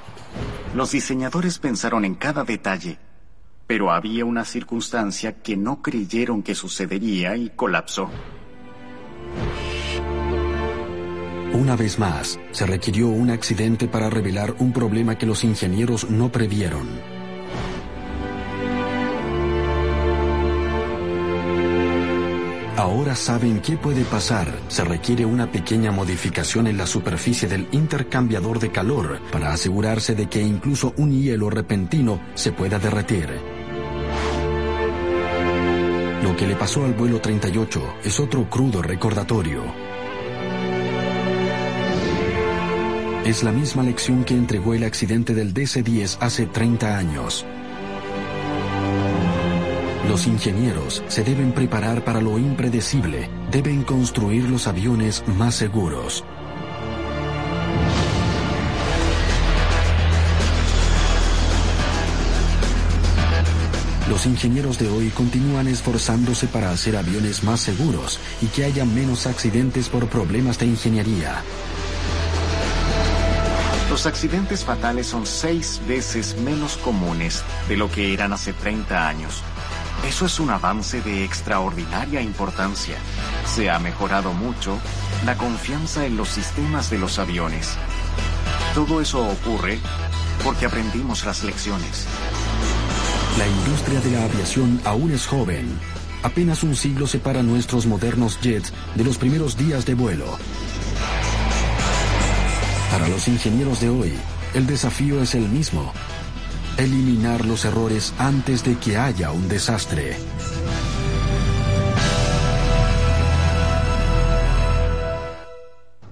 Los 0.76 0.92
diseñadores 0.92 1.58
pensaron 1.58 2.06
en 2.06 2.16
cada 2.16 2.44
detalle, 2.44 3.00
pero 3.66 3.92
había 3.92 4.24
una 4.24 4.46
circunstancia 4.46 5.42
que 5.42 5.58
no 5.58 5.82
creyeron 5.82 6.44
que 6.44 6.54
sucedería 6.54 7.36
y 7.36 7.50
colapsó. 7.50 8.10
Una 11.58 11.76
vez 11.76 11.98
más, 11.98 12.40
se 12.52 12.68
requirió 12.68 13.08
un 13.08 13.32
accidente 13.32 13.88
para 13.88 14.12
revelar 14.12 14.54
un 14.60 14.72
problema 14.72 15.18
que 15.18 15.26
los 15.26 15.44
ingenieros 15.44 16.08
no 16.08 16.32
previeron. 16.32 16.88
Ahora 22.78 23.16
saben 23.16 23.60
qué 23.60 23.76
puede 23.76 24.04
pasar. 24.06 24.48
Se 24.68 24.84
requiere 24.84 25.26
una 25.26 25.52
pequeña 25.52 25.92
modificación 25.92 26.68
en 26.68 26.78
la 26.78 26.86
superficie 26.86 27.48
del 27.50 27.68
intercambiador 27.72 28.60
de 28.60 28.72
calor 28.72 29.20
para 29.32 29.52
asegurarse 29.52 30.14
de 30.14 30.30
que 30.30 30.44
incluso 30.44 30.94
un 30.98 31.12
hielo 31.12 31.50
repentino 31.50 32.22
se 32.36 32.52
pueda 32.52 32.78
derretir. 32.78 33.30
Lo 36.22 36.36
que 36.36 36.46
le 36.46 36.56
pasó 36.56 36.86
al 36.86 36.94
vuelo 36.94 37.20
38 37.20 37.96
es 38.04 38.20
otro 38.20 38.48
crudo 38.48 38.84
recordatorio. 38.84 39.64
Es 43.28 43.44
la 43.44 43.52
misma 43.52 43.84
lección 43.84 44.24
que 44.24 44.34
entregó 44.34 44.74
el 44.74 44.86
accidente 44.86 45.34
del 45.36 45.54
DC-10 45.54 46.20
hace 46.22 46.46
30 46.46 46.98
años. 46.98 47.46
Los 50.08 50.28
ingenieros 50.28 51.04
se 51.10 51.26
deben 51.26 51.52
preparar 51.52 52.06
para 52.06 52.22
lo 52.22 52.40
impredecible, 52.40 53.30
deben 53.52 53.84
construir 53.84 54.48
los 54.50 54.66
aviones 54.68 55.26
más 55.28 55.56
seguros. 55.56 56.24
Los 64.10 64.26
ingenieros 64.26 64.80
de 64.80 64.88
hoy 64.88 65.10
continúan 65.10 65.68
esforzándose 65.68 66.48
para 66.48 66.72
hacer 66.72 66.96
aviones 66.96 67.44
más 67.44 67.60
seguros 67.60 68.22
y 68.42 68.46
que 68.46 68.64
haya 68.64 68.86
menos 68.86 69.28
accidentes 69.28 69.90
por 69.90 70.08
problemas 70.08 70.58
de 70.60 70.68
ingeniería. 70.68 71.44
Los 73.98 74.06
accidentes 74.06 74.64
fatales 74.64 75.08
son 75.08 75.26
seis 75.26 75.82
veces 75.88 76.38
menos 76.42 76.78
comunes 76.78 77.44
de 77.68 77.78
lo 77.78 77.90
que 77.90 78.14
eran 78.14 78.32
hace 78.32 78.54
30 78.54 79.08
años. 79.08 79.42
Eso 80.08 80.28
es 80.28 80.40
un 80.40 80.52
avance 80.52 81.02
de 81.02 81.24
extraordinaria 81.24 82.22
importancia. 82.22 82.96
Se 83.48 83.72
ha 83.72 83.80
mejorado 83.80 84.34
mucho 84.34 84.78
la 85.26 85.36
confianza 85.36 86.06
en 86.06 86.16
los 86.16 86.30
sistemas 86.30 86.92
de 86.92 87.00
los 87.00 87.18
aviones. 87.18 87.72
Todo 88.76 89.02
eso 89.02 89.28
ocurre 89.28 89.80
porque 90.44 90.68
aprendimos 90.68 91.26
las 91.26 91.44
lecciones. 91.44 92.06
La 93.40 93.48
industria 93.48 94.00
de 94.00 94.12
la 94.12 94.26
aviación 94.26 94.80
aún 94.86 95.10
es 95.10 95.26
joven. 95.26 95.68
Apenas 96.22 96.62
un 96.62 96.76
siglo 96.76 97.08
separa 97.08 97.42
nuestros 97.42 97.88
modernos 97.88 98.40
jets 98.42 98.72
de 98.94 99.04
los 99.04 99.18
primeros 99.18 99.58
días 99.58 99.88
de 99.88 99.96
vuelo. 99.96 100.38
Para 102.98 103.10
los 103.10 103.28
ingenieros 103.28 103.80
de 103.80 103.90
hoy, 103.90 104.14
el 104.56 104.66
desafío 104.66 105.22
es 105.22 105.36
el 105.36 105.48
mismo. 105.48 105.94
Eliminar 106.78 107.46
los 107.46 107.64
errores 107.64 108.12
antes 108.18 108.64
de 108.64 108.76
que 108.80 108.98
haya 108.98 109.30
un 109.32 109.48
desastre. 109.48 110.18